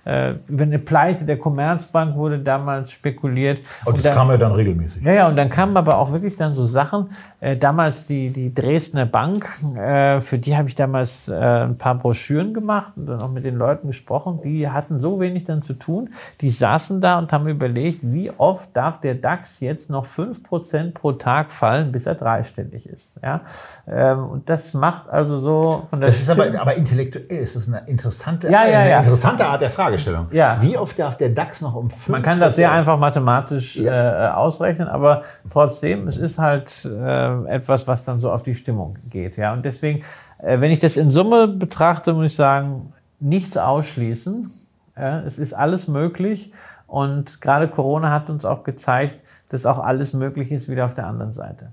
[0.05, 3.63] äh, über eine Pleite der Commerzbank wurde damals spekuliert.
[3.87, 5.03] Und das dann- kam ja dann regelmäßig.
[5.03, 7.09] ja, ja, und dann kamen aber auch wirklich dann so Sachen.
[7.45, 11.97] Äh, damals die, die Dresdner Bank, äh, für die habe ich damals äh, ein paar
[11.97, 14.41] Broschüren gemacht und dann auch mit den Leuten gesprochen.
[14.43, 16.09] Die hatten so wenig dann zu tun.
[16.41, 21.13] Die saßen da und haben überlegt, wie oft darf der DAX jetzt noch 5% pro
[21.13, 23.21] Tag fallen, bis er dreistellig ist.
[23.23, 23.43] Ja?
[23.87, 27.69] Ähm, und das macht also so von der Das ist aber, aber intellektuell ist das
[27.69, 28.99] eine interessante, Ja, ja, eine ja.
[29.01, 30.29] interessante Art der Fragestellung.
[30.31, 30.63] Ja.
[30.63, 33.91] Wie oft darf der DAX noch um 5 Man kann das sehr einfach mathematisch äh,
[33.91, 35.21] ausrechnen, aber
[35.53, 39.37] trotzdem, es ist halt äh, etwas, was dann so auf die Stimmung geht.
[39.37, 39.53] Ja?
[39.53, 40.03] Und deswegen,
[40.39, 44.51] äh, wenn ich das in Summe betrachte, muss ich sagen, nichts ausschließen.
[44.97, 45.21] Ja?
[45.21, 46.53] Es ist alles möglich.
[46.87, 51.07] Und gerade Corona hat uns auch gezeigt, dass auch alles möglich ist wieder auf der
[51.07, 51.71] anderen Seite.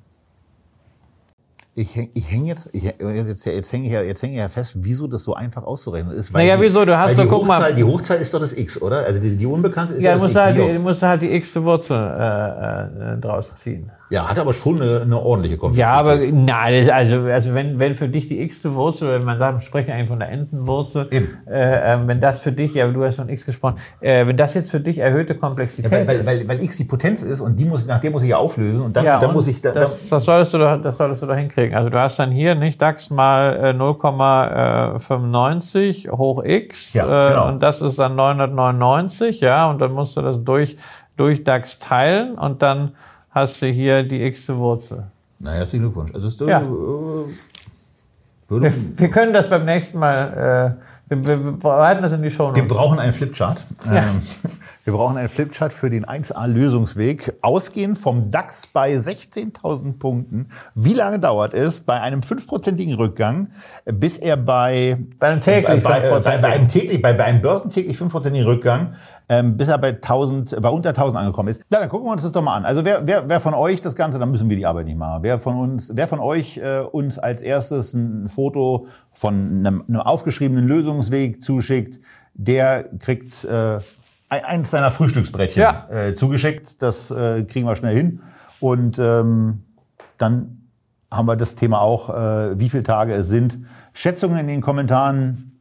[1.74, 4.50] Ich hänge ich häng jetzt, ich, jetzt, jetzt hänge ich, ja, jetzt häng ich ja
[4.50, 6.34] fest, wieso das so einfach auszurechnen ist.
[6.34, 6.84] Naja, wieso?
[6.84, 9.06] Du hast die guck mal- Hochzahl, Die Hochzahl ist doch das X, oder?
[9.06, 10.44] Also die, die Unbekannte ist Ja, ja, das musst X.
[10.44, 13.90] halt, du musst halt die x-te Wurzel äh, äh, draus ziehen.
[14.12, 15.90] Ja, hat aber schon eine, eine ordentliche Komplexität.
[15.90, 19.56] Ja, aber nein, also, also wenn, wenn für dich die x-te Wurzel, wenn man sagt,
[19.56, 21.20] wir sprechen eigentlich von der Entenwurzel, äh,
[21.94, 24.70] äh, wenn das für dich, ja, du hast von x gesprochen, äh, wenn das jetzt
[24.70, 27.64] für dich erhöhte Komplexität ja, weil, weil, weil, weil x die Potenz ist und die
[27.64, 29.62] muss, nach der muss ich ja auflösen und dann, ja, dann und muss ich...
[29.62, 31.74] Da, das, das, solltest du doch, das solltest du doch hinkriegen.
[31.74, 37.48] Also du hast dann hier, nicht, DAX mal 0,95 äh, hoch x ja, äh, genau.
[37.48, 40.76] und das ist dann 999, ja, und dann musst du das durch,
[41.16, 42.92] durch DAX teilen und dann
[43.32, 45.04] hast du hier die x-te Wurzel.
[45.40, 46.14] Na, herzlichen Glückwunsch.
[46.14, 46.62] Also ist, ja.
[46.62, 46.64] äh,
[48.48, 50.78] wir, wir, können das beim nächsten Mal,
[51.10, 52.54] äh, wir, wir bereiten das in die Show.
[52.54, 53.58] Wir brauchen einen Flipchart.
[53.86, 54.04] Ja.
[54.04, 54.22] Ähm,
[54.84, 57.34] wir brauchen einen Flipchart für den 1A-Lösungsweg.
[57.42, 60.48] Ausgehend vom DAX bei 16.000 Punkten.
[60.76, 63.50] Wie lange dauert es bei einem 5%igen Rückgang,
[63.86, 67.42] bis er bei, bei einem täglich, bei, bei, bei, bei einem täglich, bei, bei einem
[67.42, 68.96] börsentäglich 5%igen Rückgang
[69.32, 71.62] ähm, bis er bei 1000, bei unter 1000 angekommen ist.
[71.70, 72.66] Ja, dann gucken wir uns das doch mal an.
[72.66, 75.24] Also wer, wer, wer von euch das Ganze, dann müssen wir die Arbeit nicht machen.
[75.24, 80.02] Wer von uns, wer von euch äh, uns als erstes ein Foto von einem, einem
[80.02, 82.02] aufgeschriebenen Lösungsweg zuschickt,
[82.34, 83.80] der kriegt äh,
[84.32, 85.88] eins seiner Frühstücksbrettchen ja.
[85.90, 86.82] äh, zugeschickt.
[86.82, 88.22] Das äh, kriegen wir schnell hin.
[88.60, 89.64] Und ähm,
[90.18, 90.70] dann
[91.12, 93.60] haben wir das Thema auch, äh, wie viele Tage es sind.
[93.94, 95.60] Schätzungen in den Kommentaren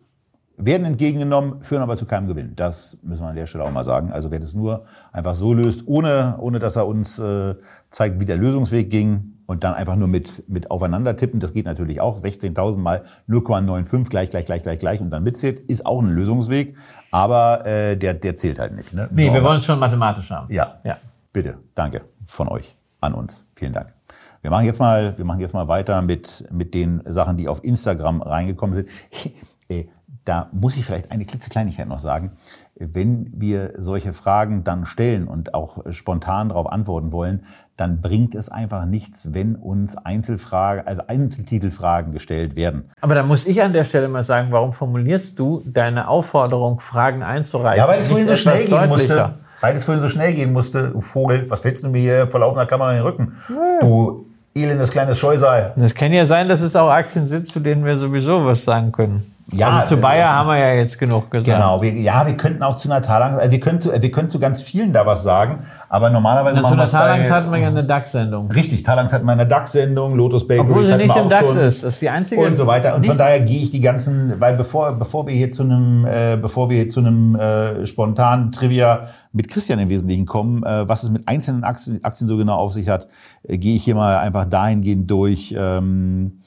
[0.57, 2.55] werden entgegengenommen, führen aber zu keinem Gewinn.
[2.55, 4.13] Das müssen wir an der Stelle auch mal sagen.
[4.13, 7.55] Also wer das nur einfach so löst, ohne, ohne dass er uns äh,
[7.89, 11.67] zeigt, wie der Lösungsweg ging und dann einfach nur mit, mit aufeinander tippen, das geht
[11.67, 12.17] natürlich auch.
[12.17, 16.77] 16.000 mal 0,95 gleich, gleich, gleich, gleich, gleich und dann mitzählt, ist auch ein Lösungsweg,
[17.11, 18.93] aber äh, der, der zählt halt nicht.
[18.93, 19.09] Ne?
[19.11, 20.47] Nee, so, wir wollen es schon mathematisch haben.
[20.53, 20.99] Ja, ja,
[21.33, 23.49] bitte, danke von euch an uns.
[23.57, 23.93] Vielen Dank.
[24.41, 27.65] Wir machen jetzt mal, wir machen jetzt mal weiter mit, mit den Sachen, die auf
[27.65, 28.89] Instagram reingekommen sind.
[29.69, 29.87] Äh,
[30.25, 32.33] da muss ich vielleicht eine klitzekleinigkeit noch sagen.
[32.75, 37.45] Wenn wir solche Fragen dann stellen und auch spontan darauf antworten wollen,
[37.81, 42.91] dann bringt es einfach nichts, wenn uns Einzelfragen, also Einzeltitelfragen gestellt werden.
[43.01, 47.23] Aber da muss ich an der Stelle mal sagen, warum formulierst du deine Aufforderung, Fragen
[47.23, 47.79] einzureichen?
[47.79, 49.35] Ja, weil es vorhin so schnell gehen musste.
[49.63, 50.89] Weil es vorhin so schnell gehen musste.
[50.91, 53.33] Du Vogel, was willst du mir hier vor laufender Kamera in den Rücken?
[53.49, 53.81] Ja.
[53.81, 55.73] Du elendes kleines Scheusal.
[55.77, 58.93] Es kann ja sein, dass es auch Aktien sind, zu denen wir sowieso was sagen
[58.93, 59.23] können.
[59.53, 61.47] Ja, also zu Bayer äh, haben wir ja jetzt genug gesagt.
[61.47, 64.39] Genau, wir, ja, wir könnten auch zu Natalangst, äh, wir können zu, wir können zu
[64.39, 67.69] ganz vielen da was sagen, aber normalerweise Na, machen wir Zu Natalangst hatten wir ja
[67.69, 68.51] eine DAX-Sendung.
[68.51, 71.85] Richtig, Talangs hatten wir eine DAX-Sendung, Lotus Bakery Obwohl sie nicht im DAX schon, ist,
[71.85, 72.41] das ist die einzige.
[72.41, 72.95] Und so weiter.
[72.95, 76.37] Und von daher gehe ich die ganzen, weil bevor, bevor wir hier zu einem, äh,
[76.37, 81.03] bevor wir hier zu einem äh, spontanen Trivia mit Christian im Wesentlichen kommen, äh, was
[81.03, 83.09] es mit einzelnen Aktien, Aktien so genau auf sich hat,
[83.43, 85.55] äh, gehe ich hier mal einfach dahingehend durch.
[85.57, 86.40] Ähm,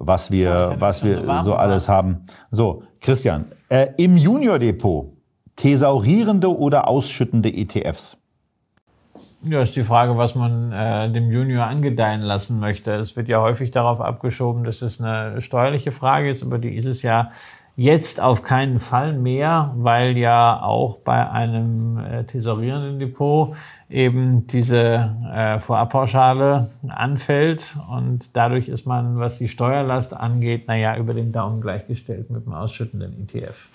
[0.00, 2.26] was wir, was wir so alles haben.
[2.50, 5.12] So, Christian, äh, im Junior-Depot
[5.56, 8.16] thesaurierende oder ausschüttende ETFs?
[9.42, 12.92] Ja, ist die Frage, was man äh, dem Junior angedeihen lassen möchte.
[12.92, 16.86] Es wird ja häufig darauf abgeschoben, das ist eine steuerliche Frage ist, aber die ist
[16.86, 17.30] es ja
[17.76, 23.56] Jetzt auf keinen Fall mehr, weil ja auch bei einem äh, tesorierenden Depot
[23.88, 31.14] eben diese äh, Vorabpauschale anfällt und dadurch ist man, was die Steuerlast angeht, naja, über
[31.14, 33.68] den Daumen gleichgestellt mit dem ausschüttenden ETF.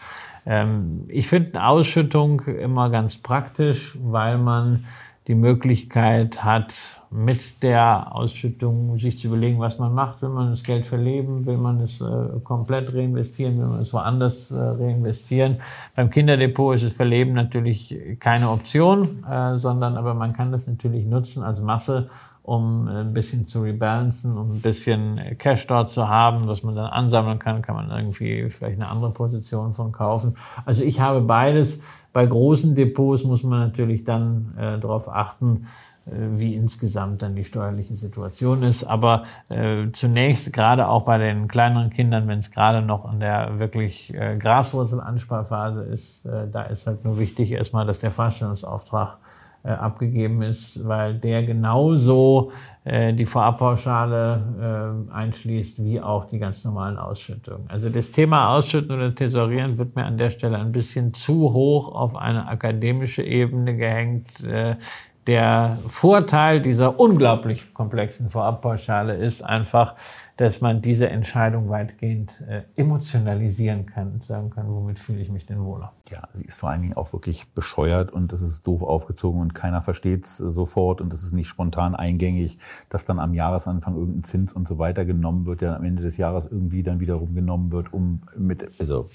[0.45, 4.85] Ähm, ich finde Ausschüttung immer ganz praktisch, weil man
[5.27, 10.21] die Möglichkeit hat, mit der Ausschüttung sich zu überlegen, was man macht.
[10.21, 11.45] Will man das Geld verleben?
[11.45, 12.05] Will man es äh,
[12.43, 13.57] komplett reinvestieren?
[13.57, 15.57] Will man es woanders äh, reinvestieren?
[15.95, 21.05] Beim Kinderdepot ist es Verleben natürlich keine Option, äh, sondern aber man kann das natürlich
[21.05, 22.09] nutzen als Masse,
[22.45, 26.85] um ein bisschen zu rebalancen, um ein bisschen Cash dort zu haben, was man dann
[26.85, 30.35] ansammeln kann, kann man irgendwie vielleicht eine andere Position von kaufen.
[30.63, 31.81] Also ich habe beides.
[32.13, 35.65] Bei großen Depots muss man natürlich dann äh, darauf achten,
[36.05, 38.83] äh, wie insgesamt dann die steuerliche Situation ist.
[38.83, 43.57] Aber äh, zunächst, gerade auch bei den kleineren Kindern, wenn es gerade noch an der
[43.57, 49.24] wirklich äh, Graswurzelansparphase ist, äh, da ist halt nur wichtig erstmal, dass der Freistellungsauftrag äh,
[49.71, 52.51] abgegeben ist, weil der genauso
[52.83, 57.67] äh, die Vorabpauschale äh, einschließt, wie auch die ganz normalen Ausschüttungen.
[57.69, 61.93] Also das Thema Ausschütten oder Tesorieren wird mir an der Stelle ein bisschen zu hoch
[61.93, 64.43] auf eine akademische Ebene gehängt.
[64.43, 64.75] Äh,
[65.27, 69.95] der Vorteil dieser unglaublich komplexen Vorabpauschale ist einfach,
[70.37, 75.45] dass man diese Entscheidung weitgehend äh, emotionalisieren kann und sagen kann, womit fühle ich mich
[75.47, 75.93] denn wohler.
[76.09, 79.55] Ja, sie ist vor allen Dingen auch wirklich bescheuert und das ist doof aufgezogen und
[79.55, 82.59] keiner versteht es äh, sofort und es ist nicht spontan eingängig,
[82.89, 86.17] dass dann am Jahresanfang irgendein Zins und so weiter genommen wird, der am Ende des
[86.17, 89.07] Jahres irgendwie dann wiederum genommen wird, um mit, also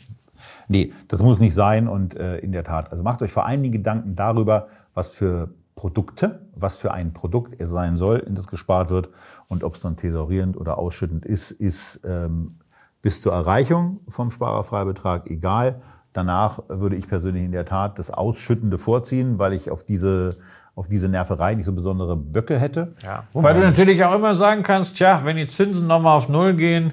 [0.68, 3.62] Nee, das muss nicht sein und äh, in der Tat, also macht euch vor allen
[3.62, 5.50] Dingen Gedanken darüber, was für
[5.80, 9.08] Produkte, was für ein Produkt es sein soll, in das gespart wird
[9.48, 12.58] und ob es dann thesaurierend oder ausschüttend ist, ist ähm,
[13.00, 15.80] bis zur Erreichung vom Sparerfreibetrag egal.
[16.12, 20.28] Danach würde ich persönlich in der Tat das Ausschüttende vorziehen, weil ich auf diese
[20.74, 22.94] auf diese Nerverei nicht so besondere Böcke hätte.
[23.02, 23.24] Ja.
[23.32, 26.92] Wobei du natürlich auch immer sagen kannst, tja, wenn die Zinsen nochmal auf Null gehen,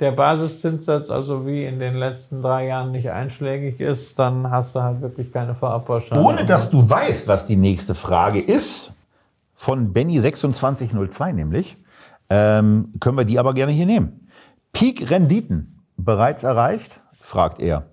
[0.00, 4.82] der Basiszinssatz also wie in den letzten drei Jahren nicht einschlägig ist, dann hast du
[4.82, 6.22] halt wirklich keine Vorabpauschale.
[6.22, 8.94] Ohne dass du weißt, was die nächste Frage ist,
[9.54, 11.76] von Benny2602 nämlich,
[12.30, 14.28] ähm, können wir die aber gerne hier nehmen.
[14.72, 17.00] Peak-Renditen bereits erreicht?
[17.18, 17.86] fragt er.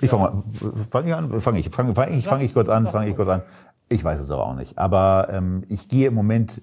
[0.00, 0.42] Ich fange
[0.90, 3.30] fang ich an, fange ich, fange fang ich, fang ich kurz an, fange ich kurz
[3.30, 3.42] an.
[3.88, 4.76] Ich weiß es aber auch nicht.
[4.76, 6.60] Aber ähm, ich gehe im Moment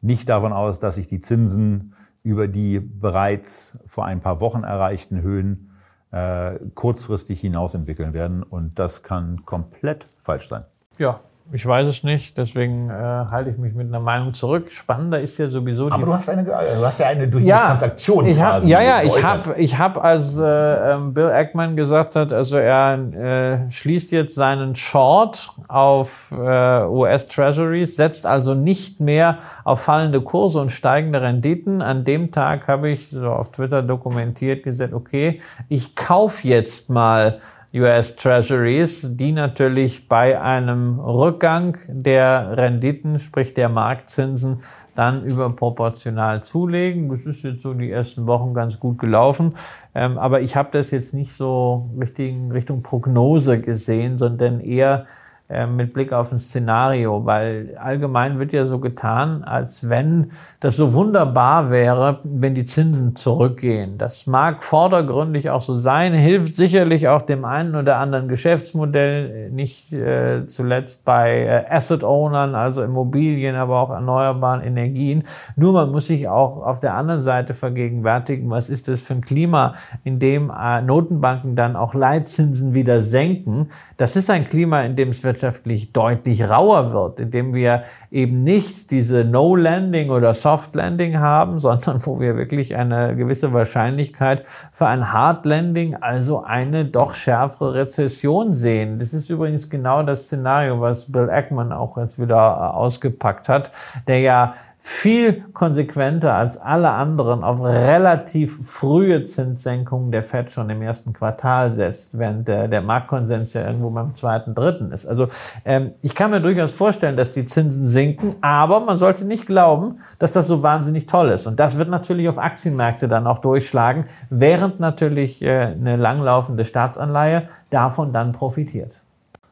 [0.00, 1.95] nicht davon aus, dass sich die Zinsen
[2.26, 5.70] über die bereits vor ein paar Wochen erreichten Höhen
[6.10, 8.42] äh, kurzfristig hinaus entwickeln werden.
[8.42, 10.64] Und das kann komplett falsch sein.
[10.98, 11.20] Ja,
[11.52, 14.70] ich weiß es nicht, deswegen äh, halte ich mich mit einer Meinung zurück.
[14.72, 15.92] Spannender ist ja sowieso die.
[15.92, 19.02] Aber du hast eine, du hast ja eine durch ja, Transaktion ich hab, Ja, ja,
[19.02, 24.10] ich habe, ich hab, als äh, ähm, Bill Ackman gesagt hat, also er äh, schließt
[24.10, 30.70] jetzt seinen Short auf äh, US Treasuries, setzt also nicht mehr auf fallende Kurse und
[30.70, 31.80] steigende Renditen.
[31.80, 37.38] An dem Tag habe ich so auf Twitter dokumentiert gesagt, okay, ich kaufe jetzt mal
[37.80, 44.60] US Treasuries, die natürlich bei einem Rückgang der Renditen, sprich der Marktzinsen,
[44.94, 47.08] dann überproportional zulegen.
[47.08, 49.54] Das ist jetzt so die ersten Wochen ganz gut gelaufen.
[49.94, 55.06] Ähm, aber ich habe das jetzt nicht so richtig in Richtung Prognose gesehen, sondern eher
[55.48, 60.92] mit Blick auf ein Szenario, weil allgemein wird ja so getan, als wenn das so
[60.92, 63.96] wunderbar wäre, wenn die Zinsen zurückgehen.
[63.96, 69.92] Das mag vordergründig auch so sein, hilft sicherlich auch dem einen oder anderen Geschäftsmodell, nicht
[69.92, 75.22] äh, zuletzt bei äh, Asset Ownern, also Immobilien, aber auch erneuerbaren Energien.
[75.54, 79.20] Nur man muss sich auch auf der anderen Seite vergegenwärtigen, was ist das für ein
[79.20, 83.68] Klima, in dem äh, Notenbanken dann auch Leitzinsen wieder senken.
[83.96, 88.42] Das ist ein Klima, in dem es wird wirtschaftlich deutlich rauer wird, indem wir eben
[88.42, 95.12] nicht diese No-Landing oder Soft-Landing haben, sondern wo wir wirklich eine gewisse Wahrscheinlichkeit für ein
[95.12, 98.98] Hard-Landing, also eine doch schärfere Rezession sehen.
[98.98, 103.72] Das ist übrigens genau das Szenario, was Bill Ackman auch jetzt wieder ausgepackt hat,
[104.08, 104.54] der ja
[104.88, 111.74] viel konsequenter als alle anderen auf relativ frühe Zinssenkungen der FED schon im ersten Quartal
[111.74, 115.04] setzt, während der, der Marktkonsens ja irgendwo beim zweiten, dritten ist.
[115.04, 115.26] Also
[115.64, 119.98] ähm, ich kann mir durchaus vorstellen, dass die Zinsen sinken, aber man sollte nicht glauben,
[120.20, 121.48] dass das so wahnsinnig toll ist.
[121.48, 127.48] Und das wird natürlich auf Aktienmärkte dann auch durchschlagen, während natürlich äh, eine langlaufende Staatsanleihe
[127.70, 129.00] davon dann profitiert.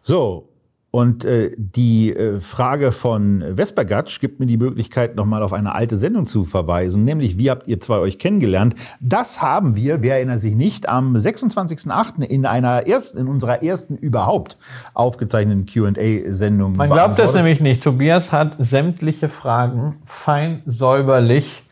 [0.01, 0.47] So,
[0.95, 5.97] und äh, die äh, Frage von Vespergatsch gibt mir die Möglichkeit, nochmal auf eine alte
[5.97, 8.77] Sendung zu verweisen, nämlich wie habt ihr zwei euch kennengelernt?
[9.01, 12.23] Das haben wir, wer erinnert sich nicht, am 26.08.
[12.23, 14.57] in einer ersten, in unserer ersten überhaupt
[14.95, 16.77] aufgezeichneten Q&A-Sendung.
[16.77, 17.83] Man glaubt das nämlich nicht.
[17.83, 21.65] Tobias hat sämtliche Fragen fein säuberlich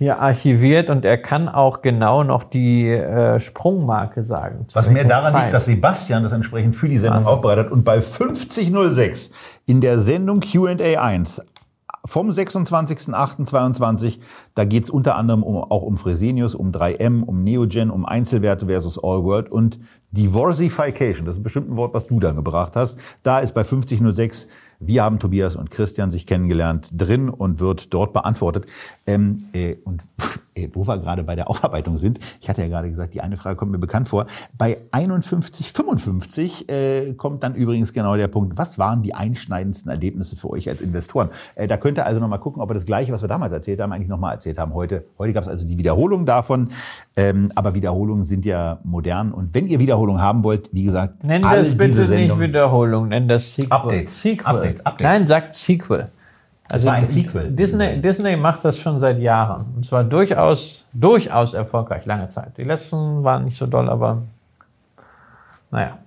[0.00, 4.66] hier archiviert und er kann auch genau noch die äh, Sprungmarke sagen.
[4.72, 5.42] Was mir daran Zeit.
[5.42, 7.34] liegt, dass Sebastian das entsprechend für die Sendung Wahnsinn.
[7.34, 9.32] aufbereitet und bei 5006
[9.66, 11.42] in der Sendung Q&A 1
[12.04, 14.20] vom 26.08.22,
[14.54, 19.02] da geht's unter anderem um, auch um Fresenius, um 3M, um Neogen, um Einzelwerte versus
[19.02, 19.78] All World und
[20.10, 21.26] Divorcification.
[21.26, 22.98] Das ist bestimmt ein Wort, was du dann gebracht hast.
[23.22, 24.46] Da ist bei 5006
[24.80, 28.66] wir haben Tobias und Christian sich kennengelernt drin und wird dort beantwortet.
[29.06, 30.02] Ähm, äh, und
[30.72, 33.56] wo wir gerade bei der Aufarbeitung sind, ich hatte ja gerade gesagt, die eine Frage
[33.56, 34.26] kommt mir bekannt vor.
[34.56, 40.50] Bei 51,55 äh, kommt dann übrigens genau der Punkt, was waren die einschneidendsten Erlebnisse für
[40.50, 41.30] euch als Investoren?
[41.54, 43.80] Äh, da könnt ihr also nochmal gucken, ob wir das Gleiche, was wir damals erzählt
[43.80, 45.04] haben, eigentlich nochmal erzählt haben heute.
[45.18, 46.68] Heute gab es also die Wiederholung davon.
[47.16, 49.32] Ähm, aber Wiederholungen sind ja modern.
[49.32, 53.54] Und wenn ihr Wiederholungen haben wollt, wie gesagt, nenn das bitte nicht Wiederholung, nenn das
[53.54, 53.72] Sequel.
[53.72, 54.22] Updates.
[54.22, 54.46] Sequel.
[54.46, 54.80] Updates.
[54.80, 55.06] Update, Update.
[55.06, 56.08] Nein, sagt Sequel.
[56.70, 57.50] Also war ein Sequel.
[57.50, 59.66] Disney, Disney macht das schon seit Jahren.
[59.76, 62.56] Und zwar durchaus, durchaus erfolgreich, lange Zeit.
[62.56, 64.22] Die letzten waren nicht so doll, aber
[65.70, 65.98] naja.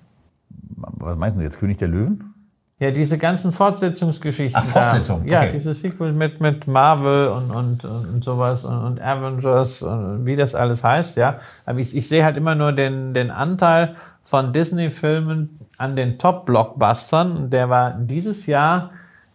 [0.75, 1.59] Was meinst du jetzt?
[1.59, 2.33] König der Löwen?
[2.79, 4.61] Ja, diese ganzen Fortsetzungsgeschichten.
[4.61, 5.25] Ach, Fortsetzung.
[5.25, 5.31] Da.
[5.31, 5.51] Ja, okay.
[5.55, 10.53] diese Sequel mit, mit Marvel und, und, und sowas und, und Avengers und wie das
[10.53, 11.39] alles heißt, ja.
[11.65, 17.49] Aber ich, ich sehe halt immer nur den, den Anteil von Disney-Filmen an den Top-Blockbustern.
[17.49, 18.89] Der war dieses Jahr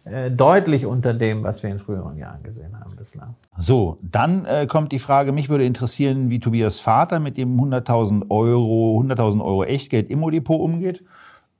[0.05, 3.35] äh, deutlich unter dem, was wir in früheren Jahren gesehen haben bislang.
[3.57, 8.29] So, dann äh, kommt die Frage, mich würde interessieren, wie Tobias Vater mit dem 100.000
[8.29, 11.03] Euro, 100.000 Euro Echtgeld Immodepot umgeht.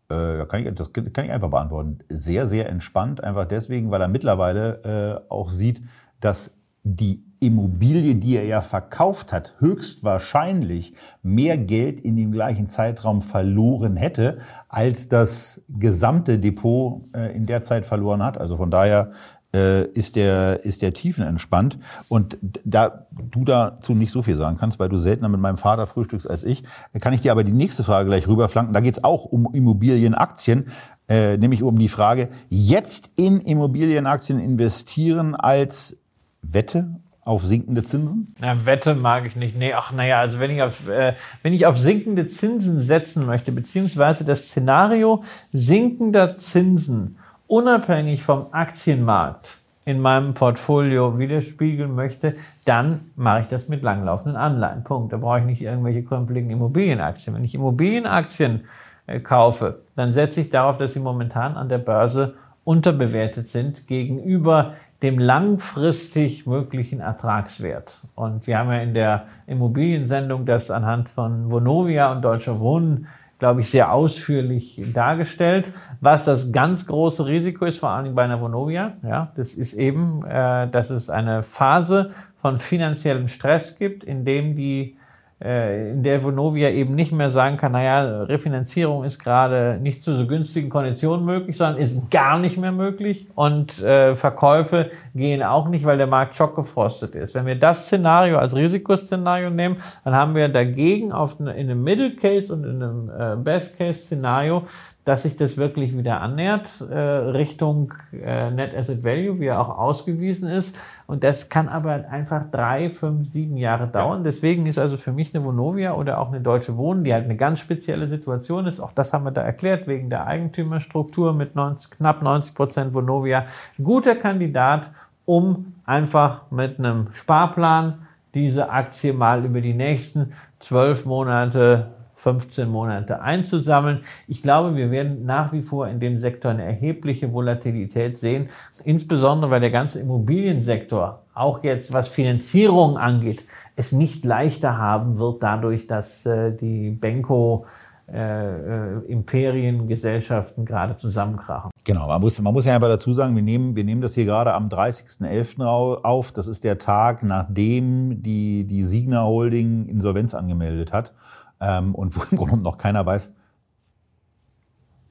[0.10, 2.00] Äh, kann ich, das kann ich einfach beantworten.
[2.10, 5.82] Sehr, sehr entspannt, einfach deswegen, weil er mittlerweile äh, auch sieht,
[6.20, 13.22] dass die Immobilie, die er ja verkauft hat, höchstwahrscheinlich mehr Geld in dem gleichen Zeitraum
[13.22, 18.38] verloren hätte, als das gesamte Depot äh, in der Zeit verloren hat.
[18.38, 19.12] Also von daher
[19.54, 24.80] äh, ist der ist der tiefenentspannt und da du dazu nicht so viel sagen kannst,
[24.80, 26.64] weil du seltener mit meinem Vater frühstückst als ich,
[27.00, 28.74] kann ich dir aber die nächste Frage gleich rüberflanken.
[28.74, 30.68] Da geht es auch um Immobilienaktien,
[31.08, 35.98] äh, nämlich um die Frage, jetzt in Immobilienaktien investieren als
[36.42, 38.34] Wette auf sinkende Zinsen?
[38.40, 39.58] Na, Wette mag ich nicht.
[39.58, 41.14] Nee, ach naja, also wenn ich auf, äh,
[41.44, 47.18] wenn ich auf sinkende Zinsen setzen möchte, beziehungsweise das Szenario sinkender Zinsen
[47.48, 54.84] unabhängig vom Aktienmarkt in meinem Portfolio widerspiegeln möchte, dann mache ich das mit langlaufenden Anleihen.
[54.84, 55.12] Punkt.
[55.12, 57.36] Da brauche ich nicht irgendwelche krümpeligen Immobilienaktien.
[57.36, 58.66] Wenn ich Immobilienaktien
[59.08, 64.74] äh, kaufe, dann setze ich darauf, dass sie momentan an der Börse unterbewertet sind gegenüber
[65.02, 68.02] dem langfristig möglichen Ertragswert.
[68.16, 73.08] Und wir haben ja in der Immobiliensendung das anhand von Vonovia und Deutscher Wohnen,
[73.40, 75.72] glaube ich, sehr ausführlich dargestellt.
[76.02, 80.26] Was das ganz große Risiko ist, vor allem bei einer Vonovia, ja, das ist eben,
[80.26, 84.98] äh, dass es eine Phase von finanziellem Stress gibt, in dem die
[85.42, 90.28] in der Vonovia eben nicht mehr sagen kann, naja, Refinanzierung ist gerade nicht zu so
[90.28, 95.86] günstigen Konditionen möglich, sondern ist gar nicht mehr möglich und äh, Verkäufe gehen auch nicht,
[95.86, 97.36] weil der Markt schockgefrostet ist.
[97.36, 102.18] Wenn wir das Szenario als Risikoszenario nehmen, dann haben wir dagegen auf in einem Middle
[102.18, 104.64] Case und in einem äh, Best Case Szenario
[105.10, 109.76] dass sich das wirklich wieder annähert äh, Richtung äh, Net Asset Value, wie er auch
[109.76, 110.78] ausgewiesen ist.
[111.08, 114.24] Und das kann aber einfach drei, fünf, sieben Jahre dauern.
[114.24, 117.38] Deswegen ist also für mich eine Vonovia oder auch eine Deutsche Wohnen, die halt eine
[117.38, 118.80] ganz spezielle Situation ist.
[118.80, 123.48] Auch das haben wir da erklärt, wegen der Eigentümerstruktur mit 90, knapp 90 Prozent Vonovia.
[123.80, 124.92] Ein guter Kandidat,
[125.26, 128.06] um einfach mit einem Sparplan
[128.36, 131.88] diese Aktie mal über die nächsten zwölf Monate
[132.20, 134.02] 15 Monate einzusammeln.
[134.28, 138.50] Ich glaube, wir werden nach wie vor in dem Sektor eine erhebliche Volatilität sehen,
[138.84, 143.46] insbesondere weil der ganze Immobiliensektor, auch jetzt was Finanzierung angeht,
[143.78, 147.66] es nicht leichter haben wird dadurch, dass äh, die Benko
[148.12, 151.72] äh, äh Imperiengesellschaften gerade zusammenkrachen.
[151.86, 154.26] Genau, man muss, man muss ja einfach dazu sagen, wir nehmen, wir nehmen das hier
[154.26, 155.64] gerade am 30.11.
[156.04, 156.34] auf.
[156.34, 161.14] Das ist der Tag, nachdem die, die Signa Holding Insolvenz angemeldet hat
[161.62, 163.34] ähm, und wo im Grunde noch keiner weiß,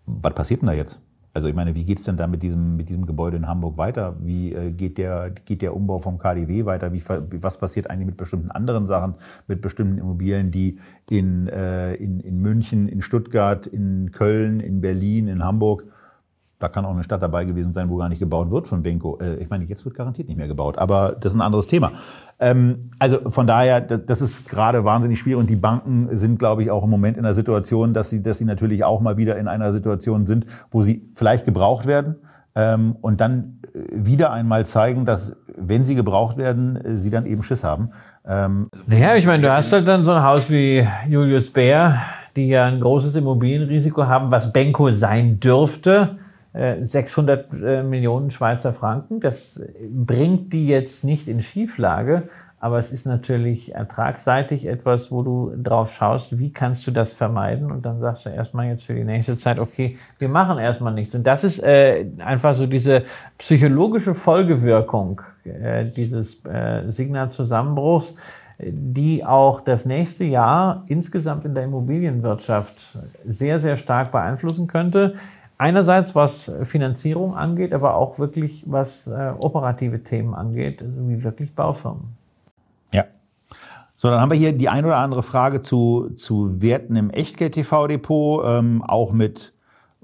[0.06, 1.00] was passiert denn da jetzt?
[1.34, 4.16] Also ich meine, wie geht's denn da mit diesem, mit diesem Gebäude in Hamburg weiter?
[4.20, 6.92] Wie äh, geht, der, geht der Umbau vom KDW weiter?
[6.92, 9.14] Wie, was passiert eigentlich mit bestimmten anderen Sachen,
[9.46, 10.78] mit bestimmten Immobilien, die
[11.08, 15.84] in, äh, in, in München, in Stuttgart, in Köln, in Berlin, in Hamburg
[16.58, 19.18] da kann auch eine Stadt dabei gewesen sein, wo gar nicht gebaut wird von Benko.
[19.20, 21.92] Äh, ich meine, jetzt wird garantiert nicht mehr gebaut, aber das ist ein anderes Thema.
[22.40, 25.40] Ähm, also von daher, das ist gerade wahnsinnig schwierig.
[25.40, 28.38] Und die Banken sind, glaube ich, auch im Moment in der Situation, dass sie, dass
[28.38, 32.16] sie natürlich auch mal wieder in einer Situation sind, wo sie vielleicht gebraucht werden.
[32.54, 37.26] Ähm, und dann äh, wieder einmal zeigen, dass wenn sie gebraucht werden, äh, sie dann
[37.26, 37.90] eben Schiss haben.
[38.26, 42.00] Ähm, naja, ich meine, du hast halt dann so ein Haus wie Julius Bär,
[42.36, 46.18] die ja ein großes Immobilienrisiko haben, was Benko sein dürfte
[46.52, 49.20] 600 äh, Millionen Schweizer Franken.
[49.20, 52.28] Das bringt die jetzt nicht in Schieflage,
[52.60, 57.70] aber es ist natürlich ertragsseitig etwas, wo du drauf schaust, wie kannst du das vermeiden
[57.70, 61.14] und dann sagst du erstmal jetzt für die nächste Zeit, okay, wir machen erstmal nichts.
[61.14, 63.04] Und das ist äh, einfach so diese
[63.36, 68.16] psychologische Folgewirkung äh, dieses äh, Signalzusammenbruchs,
[68.58, 75.14] die auch das nächste Jahr insgesamt in der Immobilienwirtschaft sehr, sehr stark beeinflussen könnte.
[75.58, 81.52] Einerseits was Finanzierung angeht, aber auch wirklich was äh, operative Themen angeht, also wie wirklich
[81.52, 82.16] Baufirmen.
[82.92, 83.04] Ja.
[83.96, 88.44] So, dann haben wir hier die ein oder andere Frage zu, zu Werten im Echtgeld-TV-Depot,
[88.46, 89.52] ähm, auch mit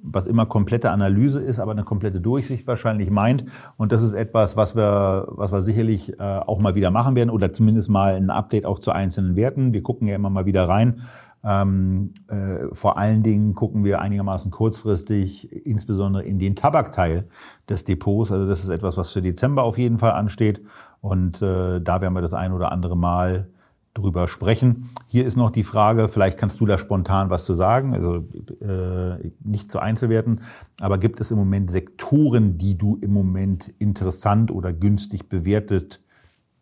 [0.05, 3.44] was immer komplette Analyse ist, aber eine komplette Durchsicht wahrscheinlich meint.
[3.76, 7.30] Und das ist etwas, was wir, was wir sicherlich äh, auch mal wieder machen werden
[7.30, 9.72] oder zumindest mal ein Update auch zu einzelnen Werten.
[9.72, 11.00] Wir gucken ja immer mal wieder rein.
[11.45, 17.28] Ähm, äh, vor allen Dingen gucken wir einigermaßen kurzfristig, insbesondere in den Tabakteil
[17.68, 18.32] des Depots.
[18.32, 20.62] Also das ist etwas, was für Dezember auf jeden Fall ansteht.
[21.01, 23.51] Und äh, da werden wir das ein oder andere Mal
[23.92, 24.90] drüber sprechen.
[25.07, 28.24] Hier ist noch die Frage, vielleicht kannst du da spontan was zu sagen, also
[28.61, 30.40] äh, nicht zu Einzelwerten,
[30.80, 36.01] aber gibt es im Moment Sektoren, die du im Moment interessant oder günstig bewertet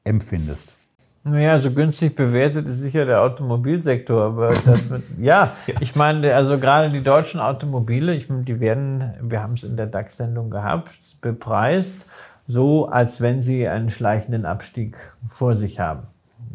[0.04, 0.74] empfindest?
[1.24, 4.22] Naja, so günstig bewertet ist sicher der Automobilsektor.
[4.22, 9.14] Aber das mit, ja, ich meine, also gerade die deutschen Automobile, ich meine, die werden,
[9.20, 12.06] wir haben es in der DAX-Sendung gehabt, bepreist,
[12.48, 14.96] so als wenn sie einen schleichenden Abstieg
[15.30, 16.08] vor sich haben.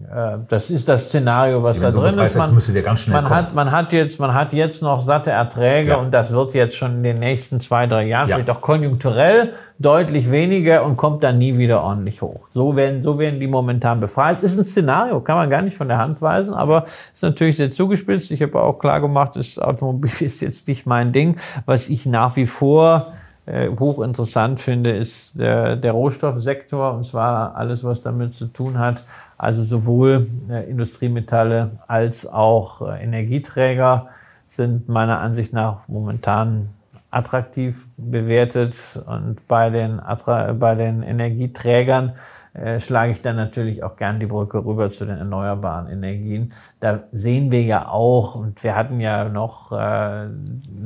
[0.09, 2.35] Äh, das ist das Szenario, was da drin ist.
[2.35, 5.95] Man, man hat, man hat jetzt, man hat jetzt noch satte Erträge ja.
[5.97, 8.35] und das wird jetzt schon in den nächsten zwei, drei Jahren, ja.
[8.35, 12.47] vielleicht auch konjunkturell deutlich weniger und kommt dann nie wieder ordentlich hoch.
[12.53, 14.37] So werden, so werden die momentan befreit.
[14.37, 17.57] Es ist ein Szenario, kann man gar nicht von der Hand weisen, aber ist natürlich
[17.57, 18.31] sehr zugespitzt.
[18.31, 21.37] Ich habe auch klar gemacht, das Automobil ist jetzt nicht mein Ding.
[21.65, 23.13] Was ich nach wie vor
[23.47, 29.03] äh, hochinteressant finde, ist der, der Rohstoffsektor und zwar alles, was damit zu tun hat,
[29.37, 34.09] also sowohl äh, Industriemetalle als auch äh, Energieträger
[34.49, 36.67] sind meiner Ansicht nach momentan
[37.11, 39.01] attraktiv bewertet.
[39.05, 42.13] Und bei den, Attra bei den Energieträgern
[42.53, 46.53] äh, schlage ich dann natürlich auch gern die Brücke rüber zu den erneuerbaren Energien.
[46.79, 50.27] Da sehen wir ja auch, und wir hatten ja noch äh,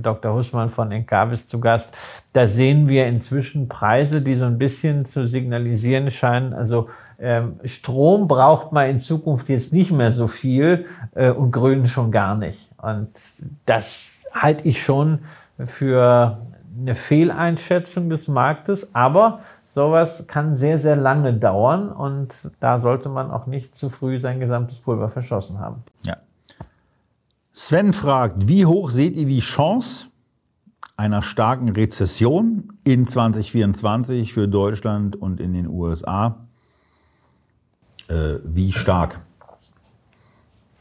[0.02, 0.34] Dr.
[0.34, 5.28] Hussmann von Encavis zu Gast, da sehen wir inzwischen Preise, die so ein bisschen zu
[5.28, 6.54] signalisieren scheinen.
[6.54, 11.88] Also ähm, Strom braucht man in Zukunft jetzt nicht mehr so viel äh, und Grün
[11.88, 12.70] schon gar nicht.
[12.82, 13.12] Und
[13.66, 15.20] das halte ich schon
[15.66, 16.48] für
[16.80, 19.42] eine Fehleinschätzung des Marktes, aber
[19.74, 24.40] sowas kann sehr, sehr lange dauern und da sollte man auch nicht zu früh sein
[24.40, 25.84] gesamtes Pulver verschossen haben.
[26.04, 26.18] Ja.
[27.54, 30.08] Sven fragt, wie hoch seht ihr die Chance
[30.98, 36.38] einer starken Rezession in 2024 für Deutschland und in den USA?
[38.12, 39.22] äh, wie stark.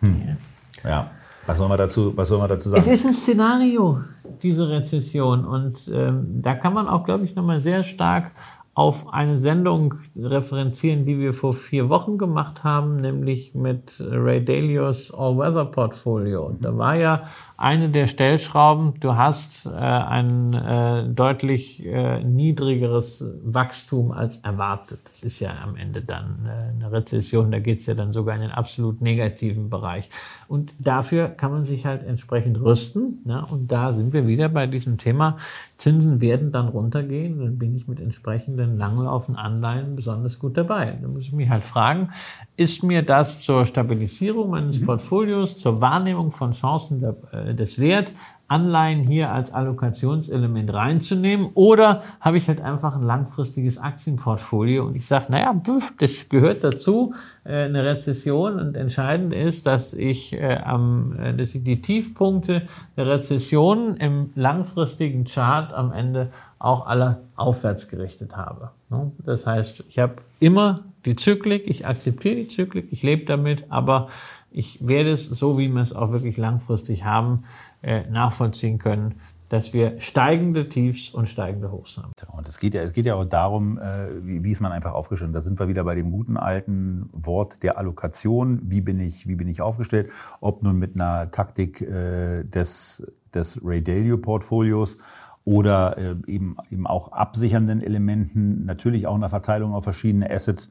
[0.01, 0.37] Hm.
[0.85, 1.11] Ja.
[1.51, 2.81] Was soll man dazu, was soll man dazu sagen?
[2.81, 3.99] Es ist ein Szenario,
[4.41, 5.45] diese Rezession.
[5.45, 8.31] Und ähm, da kann man auch, glaube ich, nochmal sehr stark
[8.73, 15.13] auf eine Sendung referenzieren, die wir vor vier Wochen gemacht haben, nämlich mit Ray Dalios
[15.13, 16.57] All-Weather Portfolio.
[16.61, 17.25] Da war ja
[17.57, 25.01] eine der Stellschrauben, du hast äh, ein äh, deutlich äh, niedrigeres Wachstum als erwartet.
[25.05, 28.37] Das ist ja am Ende dann äh, eine Rezession, da geht es ja dann sogar
[28.37, 30.11] in den absolut negativen Bereich.
[30.47, 33.19] Und dafür kann man sich halt entsprechend rüsten.
[33.25, 33.41] Ja?
[33.41, 35.39] Und da sind wir wieder bei diesem Thema,
[35.77, 40.99] Zinsen werden dann runtergehen, dann bin ich mit entsprechenden langlaufen Anleihen besonders gut dabei.
[41.01, 42.11] Da muss ich mich halt fragen,
[42.57, 44.87] ist mir das zur Stabilisierung meines mhm.
[44.87, 48.13] Portfolios, zur Wahrnehmung von Chancen der, äh, des Wert,
[48.51, 55.07] Anleihen hier als Allokationselement reinzunehmen oder habe ich halt einfach ein langfristiges Aktienportfolio und ich
[55.07, 55.55] sage, naja,
[56.01, 61.55] das gehört dazu, äh, eine Rezession und entscheidend ist, dass ich, äh, am, äh, dass
[61.55, 62.63] ich die Tiefpunkte
[62.97, 68.71] der Rezession im langfristigen Chart am Ende auch alle aufwärts gerichtet habe.
[68.91, 69.13] Ne?
[69.25, 74.09] Das heißt, ich habe immer die Zyklik, ich akzeptiere die Zyklik, ich lebe damit, aber
[74.51, 77.45] ich werde es so, wie wir es auch wirklich langfristig haben,
[77.83, 79.15] äh, nachvollziehen können,
[79.51, 82.13] dass wir steigende Tiefs und steigende Hochs haben.
[82.37, 84.93] Und es geht ja, es geht ja auch darum, äh, wie, wie ist man einfach
[84.93, 85.35] aufgestellt.
[85.35, 88.61] Da sind wir wieder bei dem guten alten Wort der Allokation.
[88.71, 90.13] Wie bin ich, wie bin ich aufgestellt?
[90.41, 93.05] Ob nun mit einer Taktik äh, des,
[93.35, 94.99] des Ray Dalio Portfolios
[95.45, 100.69] oder äh, eben, eben auch absichernden Elementen, natürlich auch einer Verteilung auf verschiedene Assets.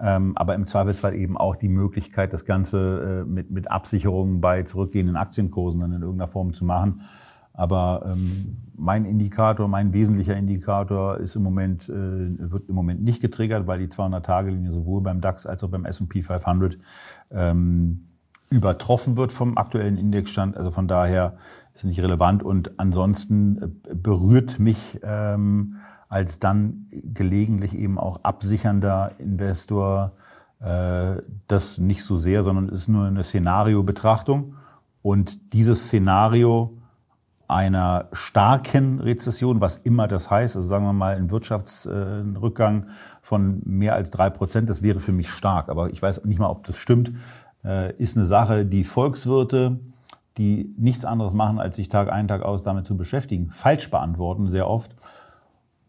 [0.00, 4.62] Ähm, aber im Zweifelsfall eben auch die Möglichkeit, das Ganze äh, mit, mit Absicherungen bei
[4.62, 7.02] zurückgehenden Aktienkursen dann in irgendeiner Form zu machen.
[7.54, 11.92] Aber ähm, mein Indikator, mein wesentlicher Indikator ist im Moment, äh,
[12.50, 16.22] wird im Moment nicht getriggert, weil die 200-Tage-Linie sowohl beim DAX als auch beim S&P
[16.22, 16.78] 500
[17.30, 18.08] ähm,
[18.48, 20.56] übertroffen wird vom aktuellen Indexstand.
[20.56, 21.36] Also von daher
[21.74, 25.76] ist nicht relevant und ansonsten äh, berührt mich ähm,
[26.12, 30.12] als dann gelegentlich eben auch absichernder Investor
[30.60, 34.56] äh, das nicht so sehr, sondern es ist nur eine Szenariobetrachtung.
[35.00, 36.76] Und dieses Szenario
[37.48, 42.88] einer starken Rezession, was immer das heißt, also sagen wir mal ein Wirtschaftsrückgang
[43.22, 45.70] von mehr als drei Prozent, das wäre für mich stark.
[45.70, 47.12] Aber ich weiß nicht mal, ob das stimmt,
[47.64, 49.80] äh, ist eine Sache, die Volkswirte,
[50.36, 54.46] die nichts anderes machen, als sich Tag ein, Tag aus damit zu beschäftigen, falsch beantworten
[54.46, 54.94] sehr oft.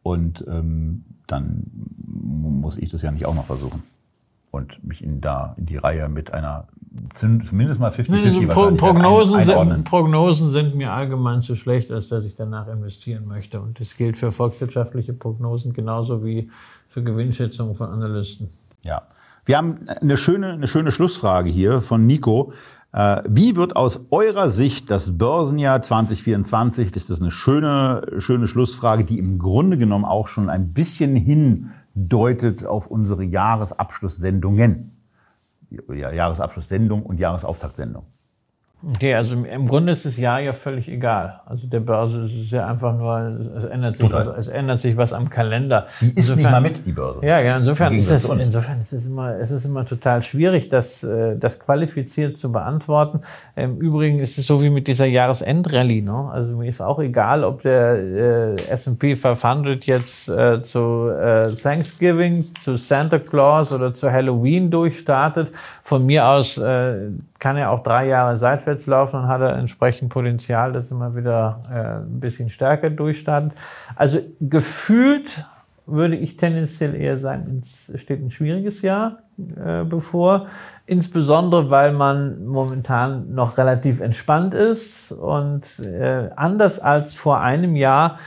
[0.04, 1.64] Und ähm, dann
[2.06, 3.84] muss ich das ja nicht auch noch versuchen.
[4.52, 6.68] Und mich in, da in die Reihe mit einer
[7.16, 12.08] zumindest mal 50-50 nee, Pro Prognosen, ein, sind, Prognosen sind mir allgemein zu schlecht, als
[12.08, 13.60] dass ich danach investieren möchte.
[13.62, 16.52] Und das gilt für volkswirtschaftliche Prognosen genauso wie
[16.88, 18.50] für Gewinnschätzungen von Analysten.
[18.84, 19.04] Ja.
[19.46, 22.54] Wir haben eine schöne, eine schöne Schlussfrage hier von Nico.
[22.94, 29.04] Äh, wie wird aus eurer Sicht das Börsenjahr 2024, das ist eine schöne, schöne Schlussfrage,
[29.04, 34.92] die im Grunde genommen auch schon ein bisschen hindeutet auf unsere Jahresabschlusssendungen.
[35.90, 38.06] Jahresabschlusssendung und Jahresauftakt-Sendung.
[38.86, 41.40] Okay, also im Grunde ist das Jahr ja völlig egal.
[41.46, 45.14] Also der Börse ist ja einfach nur, es ändert sich, was, es ändert sich was
[45.14, 45.86] am Kalender.
[46.02, 47.26] Die ist insofern, nicht mal mit, die Börse.
[47.26, 51.02] Ja, ja insofern, ist es, insofern ist es, immer, es ist immer total schwierig, das,
[51.02, 53.22] äh, das qualifiziert zu beantworten.
[53.56, 56.02] Im Übrigen ist es so wie mit dieser Jahresendrallye.
[56.02, 56.30] Ne?
[56.34, 62.48] Also mir ist auch egal, ob der äh, S&P 500 jetzt äh, zu äh, Thanksgiving,
[62.62, 65.54] zu Santa Claus oder zu Halloween durchstartet.
[65.84, 67.12] Von mir aus äh,
[67.44, 71.62] kann er auch drei Jahre seitwärts laufen und hat er entsprechend Potenzial, dass immer wieder
[71.70, 73.52] äh, ein bisschen stärker durchstartet.
[73.98, 75.44] Also gefühlt
[75.86, 79.24] würde ich tendenziell eher sagen, es steht ein schwieriges Jahr
[79.58, 80.48] äh, bevor.
[80.86, 88.20] Insbesondere, weil man momentan noch relativ entspannt ist und äh, anders als vor einem Jahr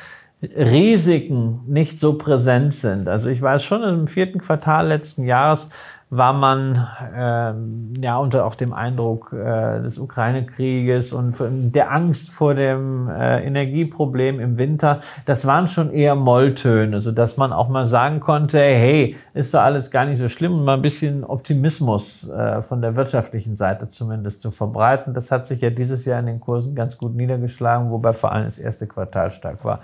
[0.42, 3.08] Risiken nicht so präsent sind.
[3.08, 5.70] Also ich weiß schon, im vierten Quartal letzten Jahres
[6.08, 11.34] war man äh, ja unter auch dem Eindruck äh, des Ukraine-Krieges und
[11.74, 15.00] der Angst vor dem äh, Energieproblem im Winter.
[15.24, 19.62] Das waren schon eher Molltöne, so dass man auch mal sagen konnte, hey, ist doch
[19.62, 23.90] alles gar nicht so schlimm und mal ein bisschen Optimismus äh, von der wirtschaftlichen Seite
[23.90, 25.12] zumindest zu verbreiten.
[25.12, 28.46] Das hat sich ja dieses Jahr in den Kursen ganz gut niedergeschlagen, wobei vor allem
[28.46, 29.80] das erste Quartal stark war.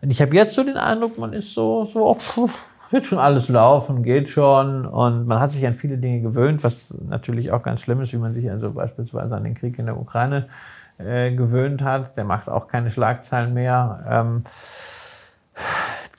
[0.00, 2.48] Und ich habe jetzt so den Eindruck, man ist so, so, oh,
[2.90, 4.86] wird schon alles laufen, geht schon.
[4.86, 8.18] Und man hat sich an viele Dinge gewöhnt, was natürlich auch ganz schlimm ist, wie
[8.18, 10.48] man sich also beispielsweise an den Krieg in der Ukraine
[10.98, 12.16] äh, gewöhnt hat.
[12.16, 14.04] Der macht auch keine Schlagzeilen mehr.
[14.08, 14.44] Ähm,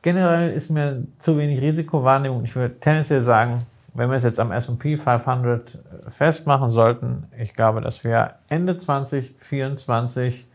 [0.02, 2.44] generell ist mir zu wenig Risikowahrnehmung.
[2.44, 3.62] Ich würde tendenziell sagen,
[3.94, 10.46] wenn wir es jetzt am S&P 500 festmachen sollten, ich glaube, dass wir Ende 2024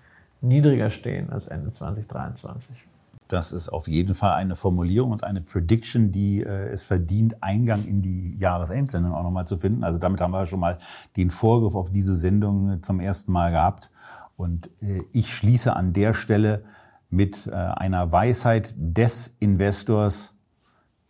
[0.40, 2.91] niedriger stehen als Ende 2023
[3.32, 7.84] das ist auf jeden Fall eine Formulierung und eine Prediction, die äh, es verdient, Eingang
[7.86, 9.84] in die Jahresendsendung auch nochmal zu finden.
[9.84, 10.76] Also damit haben wir schon mal
[11.16, 13.90] den Vorgriff auf diese Sendung zum ersten Mal gehabt.
[14.36, 16.64] Und äh, ich schließe an der Stelle
[17.08, 20.34] mit äh, einer Weisheit des Investors,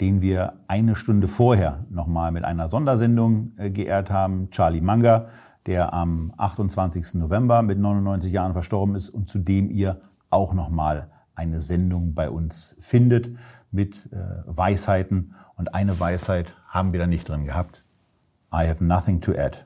[0.01, 5.27] den wir eine Stunde vorher nochmal mit einer Sondersendung äh, geehrt haben, Charlie Munger,
[5.67, 7.15] der am 28.
[7.15, 10.01] November mit 99 Jahren verstorben ist und zu dem ihr
[10.31, 13.31] auch nochmal eine Sendung bei uns findet
[13.71, 15.35] mit äh, Weisheiten.
[15.57, 17.85] Und eine Weisheit haben wir da nicht drin gehabt.
[18.53, 19.59] I have nothing to add.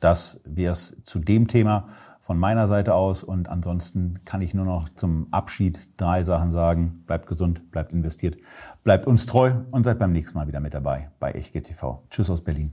[0.00, 1.88] Das wäre es zu dem Thema
[2.20, 3.22] von meiner Seite aus.
[3.22, 7.02] Und ansonsten kann ich nur noch zum Abschied drei Sachen sagen.
[7.06, 8.36] Bleibt gesund, bleibt investiert,
[8.82, 12.02] bleibt uns treu und seid beim nächsten Mal wieder mit dabei bei Echtgeld TV.
[12.10, 12.72] Tschüss aus Berlin.